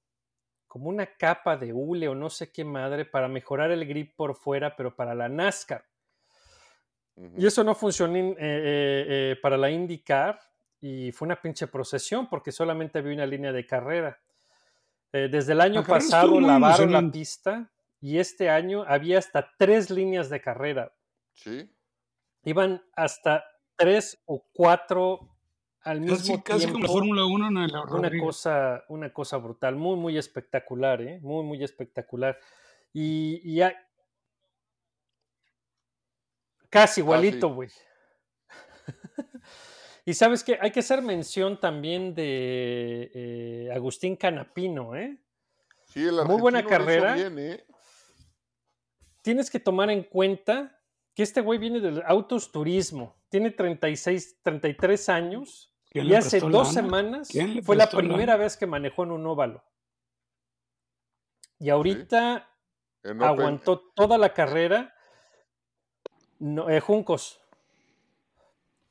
[0.66, 4.37] como una capa de hule o no sé qué madre para mejorar el grip por
[4.37, 5.87] fuera, pero para la NASCAR.
[7.39, 10.39] Y eso no funcionó eh, eh, eh, para la IndyCar
[10.82, 14.20] y fue una pinche procesión porque solamente había una línea de carrera.
[15.11, 19.91] Desde el año La estuvo pasado lavaron la pista y este año había hasta tres
[19.91, 20.93] líneas de carrera.
[21.33, 21.71] Sí,
[22.45, 23.45] Iban hasta
[23.77, 25.29] tres o cuatro
[25.83, 26.93] al Casi, mismo casi como la tiempo.
[26.93, 31.19] Fórmula 1 en el Una cosa, una cosa brutal, muy, muy espectacular, ¿eh?
[31.23, 32.39] Muy, muy espectacular.
[32.93, 33.75] Y, y hay-
[36.71, 37.69] casi igualito, güey.
[40.05, 45.19] y sabes que hay que hacer mención también de eh, Agustín Canapino, ¿eh?
[45.87, 47.15] Sí, el Muy buena carrera.
[47.15, 47.65] bien, ¿eh?
[49.27, 50.79] Tienes que tomar en cuenta
[51.12, 53.16] que este güey viene del Autos Turismo.
[53.29, 55.74] Tiene 36, 33 años.
[55.91, 56.64] ¿Quién Y hace dos lana?
[56.72, 57.99] semanas ¿Quién le fue la lana?
[57.99, 59.64] primera vez que manejó en un óvalo.
[61.59, 62.49] Y ahorita
[63.18, 64.95] aguantó toda la carrera.
[66.39, 67.41] No, eh, Juncos.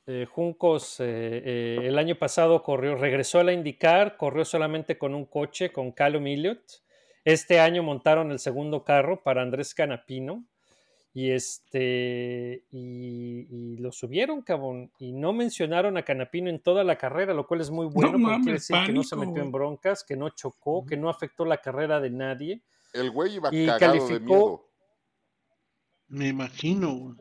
[0.05, 1.05] Eh, Juncos eh,
[1.45, 5.93] eh, el año pasado corrió, regresó a la IndyCar, corrió solamente con un coche, con
[5.93, 6.83] Callum Elliott.
[7.25, 10.45] Este año montaron el segundo carro para Andrés Canapino
[11.13, 16.97] y este y, y lo subieron, cabrón, y no mencionaron a Canapino en toda la
[16.97, 20.03] carrera, lo cual es muy bueno, porque quiere decir que no se metió en broncas,
[20.03, 22.61] que no chocó, que no afectó la carrera de nadie.
[22.93, 24.65] El güey iba Y cagado de calificó- miedo.
[26.07, 26.93] Me imagino.
[26.95, 27.15] güey.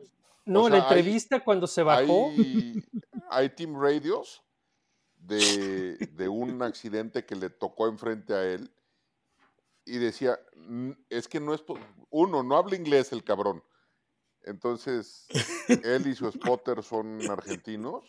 [0.45, 2.83] No, O la hay- entrevista cuando se bajó, Hay,
[3.31, 4.43] hay team radios
[5.17, 8.69] de, de un accidente que le tocó enfrente a él
[9.85, 11.63] y decía, "Mm, es que no es...
[12.09, 13.63] Uno, no habla inglés el cabrón.
[14.43, 15.27] Entonces,
[15.83, 18.03] él y su spotter son argentinos.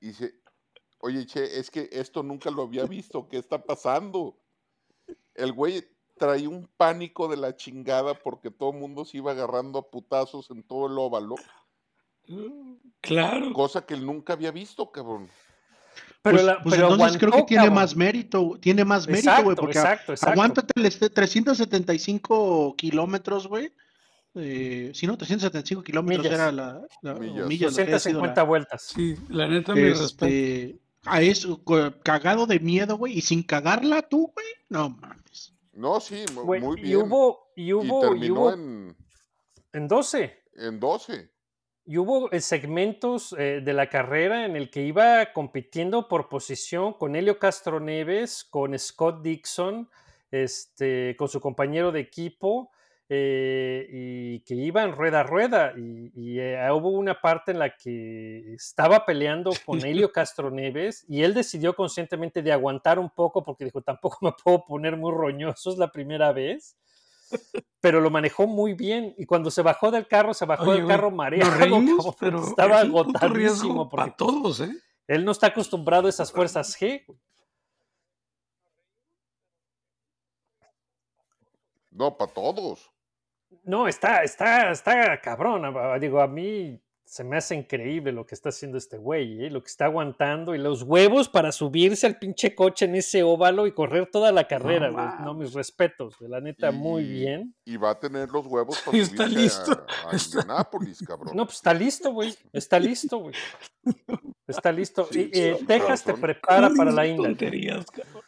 [0.00, 0.34] Y dice,
[1.00, 3.28] oye, che, es que esto nunca lo había visto.
[3.28, 4.38] ¿Qué está pasando?
[5.34, 5.84] El güey
[6.18, 10.50] traía un pánico de la chingada porque todo el mundo se iba agarrando a putazos
[10.50, 11.36] en todo el óvalo.
[13.00, 13.52] Claro.
[13.54, 15.30] Cosa que él nunca había visto, cabrón.
[16.22, 17.74] Pero, pues, la- pues pero entonces creo que tiene cabrón.
[17.74, 20.32] más mérito, tiene más mérito, güey, porque exacto, exacto.
[20.32, 23.72] aguántate el este 375 kilómetros, güey.
[24.34, 26.38] Eh, si no, 375 kilómetros Millas.
[26.38, 27.46] era la, la- Millas.
[27.46, 28.82] millas, lo que haya sido 250 la- vueltas.
[28.82, 30.26] Sí, la neta, mi respeto.
[30.26, 31.62] este, a eso,
[32.02, 35.54] cagado de miedo, güey, y sin cagarla tú, güey, no mames.
[35.72, 36.96] No, sí, muy y bien.
[36.98, 38.96] hubo, y Y hubo, y terminó hubo en,
[39.72, 40.36] en 12.
[40.56, 41.30] en 12.
[41.90, 46.92] Y hubo eh, segmentos eh, de la carrera en el que iba compitiendo por posición
[46.92, 49.88] con Helio Castro Neves, con Scott Dixon,
[50.30, 52.70] este, con su compañero de equipo,
[53.08, 55.72] eh, y que iban rueda a rueda.
[55.78, 61.06] Y, y, eh, hubo una parte en la que estaba peleando con Helio Castro Neves
[61.08, 65.10] y él decidió conscientemente de aguantar un poco porque dijo, tampoco me puedo poner muy
[65.10, 66.76] roñoso, es la primera vez.
[67.80, 70.88] Pero lo manejó muy bien y cuando se bajó del carro, se bajó Oye, del
[70.88, 74.72] carro mareado, nos reímos, cabrón, porque pero estaba es agotadísimo para todos, ¿eh?
[75.06, 77.04] él no está acostumbrado a esas fuerzas G.
[81.90, 82.90] No, para todos.
[83.64, 85.74] No, está, está, está cabrón.
[86.00, 89.50] Digo, a mí se me hace increíble lo que está haciendo este güey, ¿eh?
[89.50, 93.66] lo que está aguantando y los huevos para subirse al pinche coche en ese óvalo
[93.66, 95.06] y correr toda la carrera, güey.
[95.24, 97.54] No, mis respetos, güey, la neta, muy bien.
[97.64, 99.86] Y va a tener los huevos para Está subirse listo.
[100.06, 101.34] a, a Indianápolis, cabrón.
[101.34, 102.34] No, pues está listo, güey.
[102.52, 103.34] Está listo, güey.
[104.46, 105.06] Está listo.
[105.10, 107.36] Sí, Y, eh, sí, Texas te prepara para la cabrón.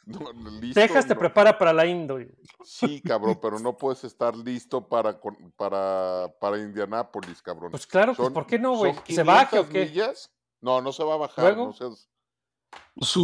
[0.05, 1.21] No, listo, Texas te no.
[1.21, 2.29] prepara para la Indy.
[2.63, 5.19] Sí, cabrón, pero no puedes estar listo para,
[5.57, 7.71] para, para Indianápolis, cabrón.
[7.71, 8.95] Pues claro, pues Son- ¿por qué no, güey?
[8.95, 9.87] son ¿Se baje o 500 qué?
[9.87, 10.33] millas.
[10.61, 11.45] No, no se va a bajar.
[11.45, 11.67] ¿Luego?
[11.67, 12.09] No seas-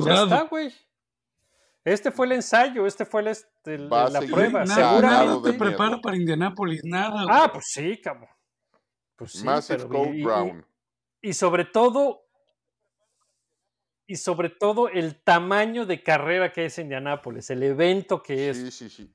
[0.04, 0.74] Ya está, güey.
[1.84, 4.64] Este fue el ensayo, este fue el, este, el- la seguir prueba.
[4.64, 5.52] Nada, Seguramente.
[5.52, 6.02] te prepara miedo.
[6.02, 7.24] para Indianápolis, nada.
[7.28, 7.50] Ah, güey.
[7.52, 8.28] pues sí, cabrón.
[9.14, 10.66] Pues sí, Massive pero- Code y- y- Brown.
[11.22, 12.24] y sobre todo,
[14.06, 18.56] y sobre todo el tamaño de carrera que es Indianápolis, el evento que es.
[18.56, 19.14] Sí, sí, sí.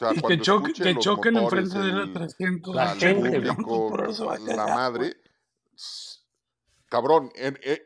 [0.00, 2.74] Sea, Y que, choque- que choquen motores, enfrente de la el- 300.
[2.74, 5.16] La gente, público, Por eso va a la cagar, madre.
[6.88, 7.82] Cabrón, en, en-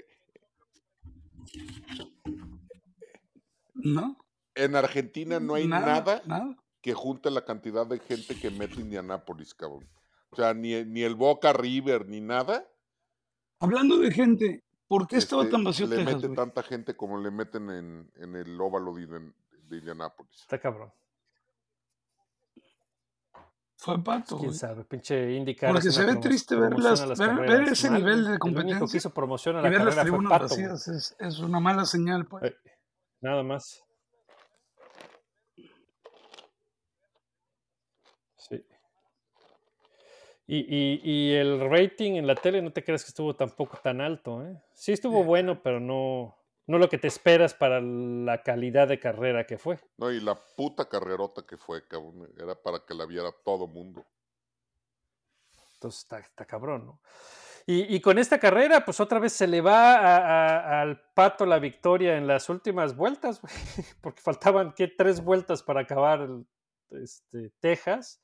[3.75, 4.17] ¿No?
[4.55, 6.57] en Argentina no hay Nada, nada, nada.
[6.81, 9.89] que junte la cantidad de gente que mete Indianápolis, cabrón.
[10.31, 12.65] O sea, ni, ni el Boca River, ni nada.
[13.59, 16.37] Hablando de gente, ¿por qué estaba este, tan vacío le Texas, mete güey?
[16.37, 20.41] tanta gente como le meten en, en el óvalo de, de Indianápolis.
[20.43, 20.93] Está cabrón.
[23.85, 24.59] Fue pato, Quién güey.
[24.59, 25.71] sabe, pinche IndyCar.
[25.73, 28.47] Porque se ve triste ver, las, las ver, ver ese mal, nivel de El único
[28.47, 30.45] que competencia hizo promoción a y la ver las carrera fue tribunas Pato.
[30.49, 30.89] vacías.
[30.89, 32.45] Es, es una mala señal, pues.
[32.45, 32.57] Eh,
[33.21, 33.85] Nada más.
[38.37, 38.65] Sí.
[40.47, 44.01] Y, y- y el rating en la tele, no te creas que estuvo tampoco tan
[44.01, 44.63] alto, ¿eh?
[44.75, 45.25] Sí estuvo Eh.
[45.25, 49.79] bueno, pero no, no lo que te esperas para la calidad de carrera que fue.
[49.99, 52.29] No, y la puta carrerota que fue, cabrón.
[52.39, 54.05] Era para que la viera todo mundo.
[55.75, 57.01] Entonces está, está cabrón, ¿no?
[57.67, 61.47] Y, y con esta carrera, pues otra vez se le va a- a- al pato
[61.47, 63.41] la victoria en las últimas vueltas,
[64.03, 64.89] porque faltaban, ¿qué?
[64.89, 66.47] Tres vueltas para acabar el,
[67.03, 68.21] este, Texas.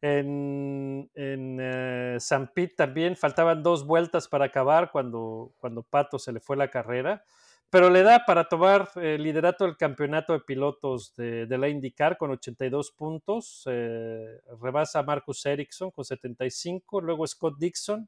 [0.00, 6.32] En, en eh, San Pete también faltaban dos vueltas para acabar cuando, cuando Pato se
[6.32, 7.24] le fue la carrera,
[7.72, 12.30] pero le da para tomar el liderato del campeonato de pilotos de, la IndyCar con
[12.32, 18.06] 82 puntos, eh, rebasa a Marcus Ericsson con 75, luego Scott Dixon,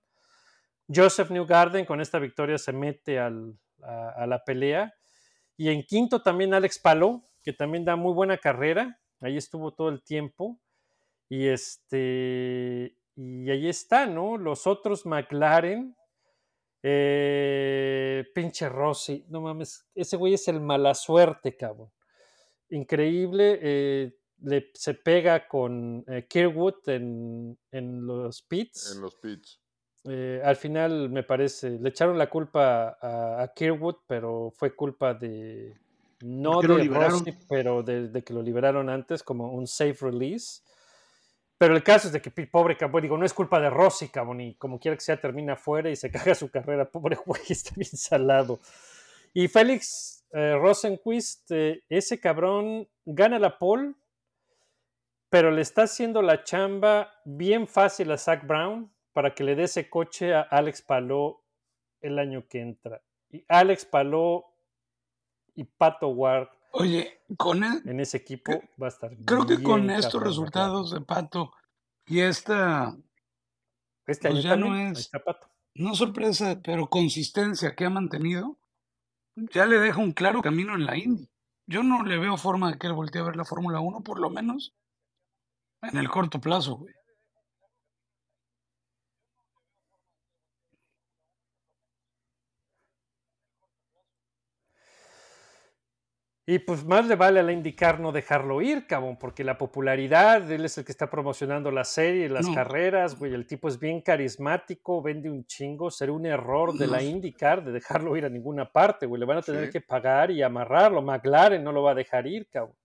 [0.86, 4.92] Joseph Newgarden con esta victoria se mete a la pelea,
[5.56, 9.88] y en quinto también Alex Palou, que también da muy buena carrera, ahí estuvo todo
[9.88, 10.60] el tiempo.
[11.30, 14.36] Y este, y ahí está, ¿no?
[14.36, 15.96] Los otros McLaren,
[16.87, 21.91] eh, pinche Rossi, no mames, ese güey es el mala suerte, cabrón.
[22.68, 28.93] Increíble, eh, le, se pega con eh, Kirkwood en, en los pits.
[28.95, 29.62] En los pits.
[30.05, 35.14] Eh, al final, me parece, le echaron la culpa a, a Kirkwood, pero fue culpa
[35.14, 35.74] de,
[36.20, 36.85] no de.
[36.85, 40.61] Rossi, pero de, de que lo liberaron antes como un safe release.
[41.64, 44.38] Pero el caso es de que pobre cabrón, digo, no es culpa de Rossi, cabrón,
[44.42, 46.90] y como quiera que sea, termina afuera y se caga su carrera.
[46.90, 48.60] Pobre güey, está bien salado.
[49.32, 53.94] Y Félix eh, Rosenquist, eh, ese cabrón gana la pole,
[55.30, 59.62] pero le está haciendo la chamba bien fácil a Zach Brown para que le dé
[59.62, 61.40] ese coche a Alex Palou
[62.02, 63.00] el año que entra.
[63.30, 64.44] Y Alex Palou
[65.54, 69.91] y Pato Ward Oye, con e- en ese equipo va a estar creo que con
[69.91, 71.53] estos resultados de Pato
[72.07, 72.97] y esta,
[74.07, 75.49] Este pues año ya no también, es, Pato.
[75.75, 78.59] no sorpresa, pero consistencia que ha mantenido,
[79.37, 81.29] ya le deja un claro camino en la Indy.
[81.66, 84.20] Yo no le veo forma de que él voltee a ver la Fórmula 1, por
[84.20, 84.75] lo menos
[85.83, 86.95] en el corto plazo, güey.
[96.47, 100.51] Y pues más le vale a la indicar no dejarlo ir, cabrón, porque la popularidad,
[100.53, 102.55] él es el que está promocionando la serie, las No.
[102.55, 106.99] carreras, güey, el tipo es bien carismático, vende un chingo, sería un error de la
[107.01, 107.07] sé.
[107.07, 109.72] IndyCar de dejarlo ir a ninguna parte, güey, le van a tener Sí.
[109.72, 112.76] que pagar y amarrarlo, McLaren no lo va a dejar ir, cabrón.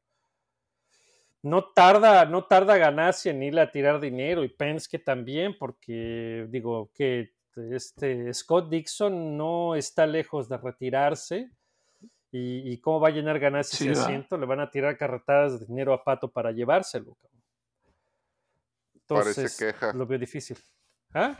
[1.41, 6.91] No tarda, no tarda Ganassi en ir a tirar dinero y Penske también, porque digo
[6.93, 7.33] que
[7.71, 11.49] este Scott Dixon no está lejos de retirarse
[12.31, 15.65] y, y cómo va a llenar Ganassi Sí, asiento, le van a tirar carretadas de
[15.65, 17.17] dinero a Pato para llevárselo.
[18.93, 19.93] Entonces, queja.
[19.93, 20.57] lo veo difícil.
[21.13, 21.37] ¿Ah?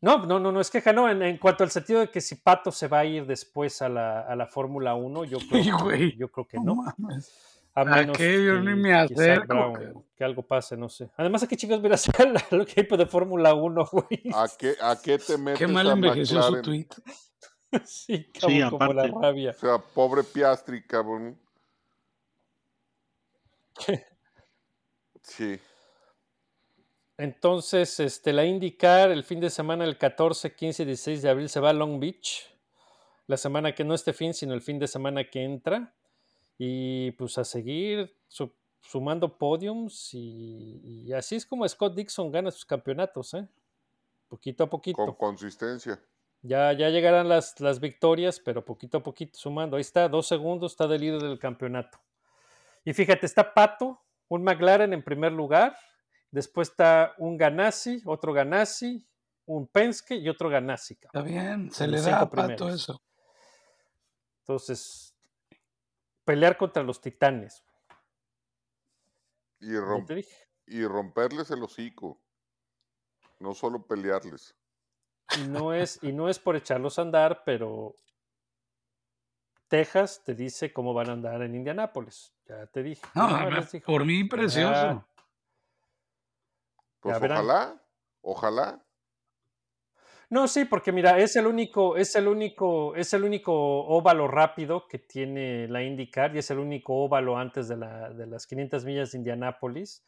[0.00, 2.34] No, no, no, no es queja, no, en, en cuanto al sentido de que si
[2.34, 5.84] Pato se va a ir después a la, a la Fórmula 1, yo creo, que,
[5.84, 7.52] güey, yo creo que no mames.
[7.74, 11.08] A menos ni que, me que Zach acerco, que algo pase, no sé.
[11.16, 14.22] Además, ¿a qué chicos miras al equipo de Fórmula 1, güey?
[14.34, 16.88] ¿A qué, ¿A qué te metes Qué mal envejeció su tweet.
[17.86, 19.50] Sí, cabrón, como la rabia.
[19.50, 21.38] O sea, pobre Piastri, cabrón.
[25.22, 25.58] Sí.
[27.18, 31.48] Entonces, este, la IndyCar el fin de semana, el 14, 15 y 16 de abril,
[31.48, 32.48] se va a Long Beach.
[33.26, 35.94] La semana que no este fin, sino el fin de semana que entra.
[36.58, 40.12] Y pues a seguir su- sumando podiums.
[40.14, 43.48] Y, y así es como Scott Dixon gana sus campeonatos, ¿eh?
[44.28, 44.96] Poquito a poquito.
[44.96, 46.00] Con consistencia.
[46.42, 49.76] Ya, ya llegarán las, las victorias, pero poquito a poquito sumando.
[49.76, 51.98] Ahí está, dos segundos, está de líder del campeonato.
[52.84, 55.76] Y fíjate, está Pato, un McLaren en primer lugar.
[56.32, 59.06] Después está un Ganassi, otro Ganassi,
[59.46, 60.96] un Penske y otro Ganassi.
[60.96, 61.26] cabrón.
[61.28, 62.74] Está bien, se le da a Pato primeros.
[62.74, 63.02] eso.
[64.40, 65.14] Entonces,
[66.24, 67.62] pelear contra los titanes.
[70.66, 72.20] Y romperles el hocico.
[73.38, 74.56] No solo pelearles.
[75.38, 77.96] Y no es, y no es por echarlos a andar, pero
[79.68, 82.34] Texas te dice cómo van a andar en Indianápolis.
[82.46, 83.02] Ya te dije.
[83.14, 83.28] No,
[83.86, 84.74] por mí, precioso.
[84.74, 85.06] Ya,
[87.00, 87.82] Pues Ya ojalá,
[88.20, 88.84] ojalá.
[90.28, 94.88] No, sí, porque mira, es el único, es el único, es el único óvalo rápido
[94.88, 98.84] que tiene la IndyCar y es el único óvalo antes de, la- de las 500
[98.84, 100.02] millas de Indianápolis.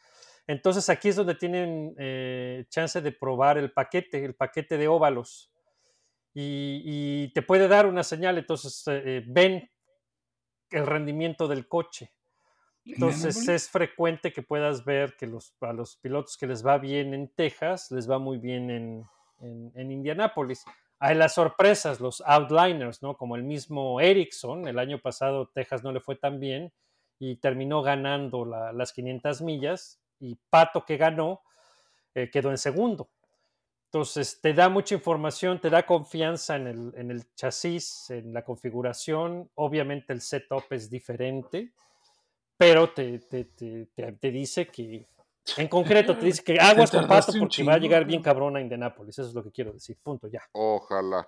[0.47, 5.51] Entonces aquí es donde tienen eh, chance de probar el paquete, el paquete de óvalos.
[6.34, 9.70] Y, y te puede dar una señal, entonces eh, eh, ven
[10.70, 12.12] el rendimiento del coche.
[12.84, 17.14] Entonces es frecuente que puedas ver que los, a los pilotos que les va bien
[17.14, 19.05] en Texas, les va muy bien en,
[19.40, 20.64] en, en Indianápolis.
[20.99, 23.16] Hay las sorpresas, los outliners, ¿no?
[23.16, 26.72] Como el mismo Ericsson, el año pasado Texas no le fue tan bien
[27.18, 31.43] y terminó ganando la- las 500 millas y Pato que ganó
[32.14, 33.11] eh, quedó en segundo.
[33.87, 38.45] Entonces te da mucha información, te da confianza en el, en el chasis, en la
[38.45, 39.51] configuración.
[39.55, 41.72] Obviamente el setup es diferente,
[42.57, 45.09] pero te, te, te, te, te dice que,
[45.57, 48.57] en concreto, te dice que aguas con Pato porque va a llegar bien cabrón.
[48.57, 49.18] a Indianapolis.
[49.18, 49.97] Eso es lo que quiero decir.
[50.03, 50.43] Punto, ya.
[50.53, 51.27] Ojalá,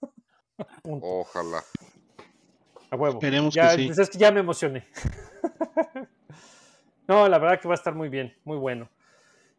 [0.82, 1.06] Punto.
[1.06, 1.62] ojalá.
[2.90, 3.18] A huevo.
[3.18, 3.86] Esperemos ya, que sí.
[3.86, 4.88] pues es que ya me emocioné.
[7.10, 8.88] no, la verdad que va a estar muy bien, muy bueno.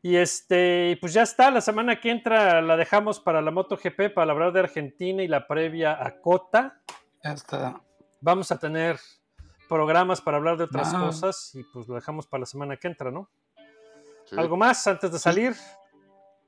[0.02, 4.32] Y este, pues ya está, la semana que entra la dejamos para la MotoGP, para
[4.32, 6.82] hablar de Argentina y la previa a Cota.
[7.24, 7.82] Ya está.
[8.22, 8.98] Vamos a tener
[9.70, 11.02] programas para hablar de otras Ah.
[11.02, 13.30] cosas y pues lo dejamos para la semana que entra, ¿no?
[14.26, 14.36] Sí.
[14.40, 15.54] ¿Algo más antes de salir?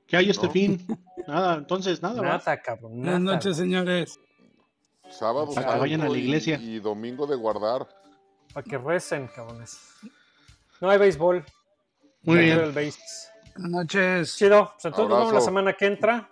[0.06, 0.52] ¿Qué hay este No.
[0.52, 0.86] fin?
[1.28, 2.20] Nada, entonces nada.
[2.22, 2.96] Nada, cabrón.
[3.00, 4.18] Buenas noches, señores.
[5.10, 6.56] Sábado, Para que santo vayan a la y- iglesia.
[6.60, 7.86] Y, domingo de guardar.
[8.52, 9.78] Para que recen, cabrones.
[10.80, 11.44] No hay béisbol.
[12.22, 12.58] Muy bien.
[12.58, 12.72] el.
[12.72, 14.36] Buenas noches.
[14.36, 14.72] Chido.
[14.72, 16.28] Pues entonces nos vemos la semana que entra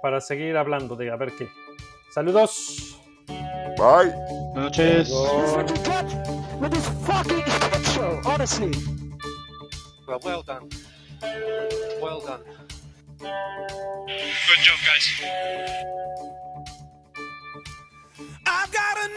[0.00, 1.48] para seguir hablando de a ver qué.
[2.14, 2.98] Saludos.
[3.76, 4.12] Bye.
[4.54, 5.10] Buenas noches.
[8.24, 8.72] honestly.
[10.06, 10.68] Well, well done.
[12.00, 12.42] Well done.
[18.44, 19.12] I've got a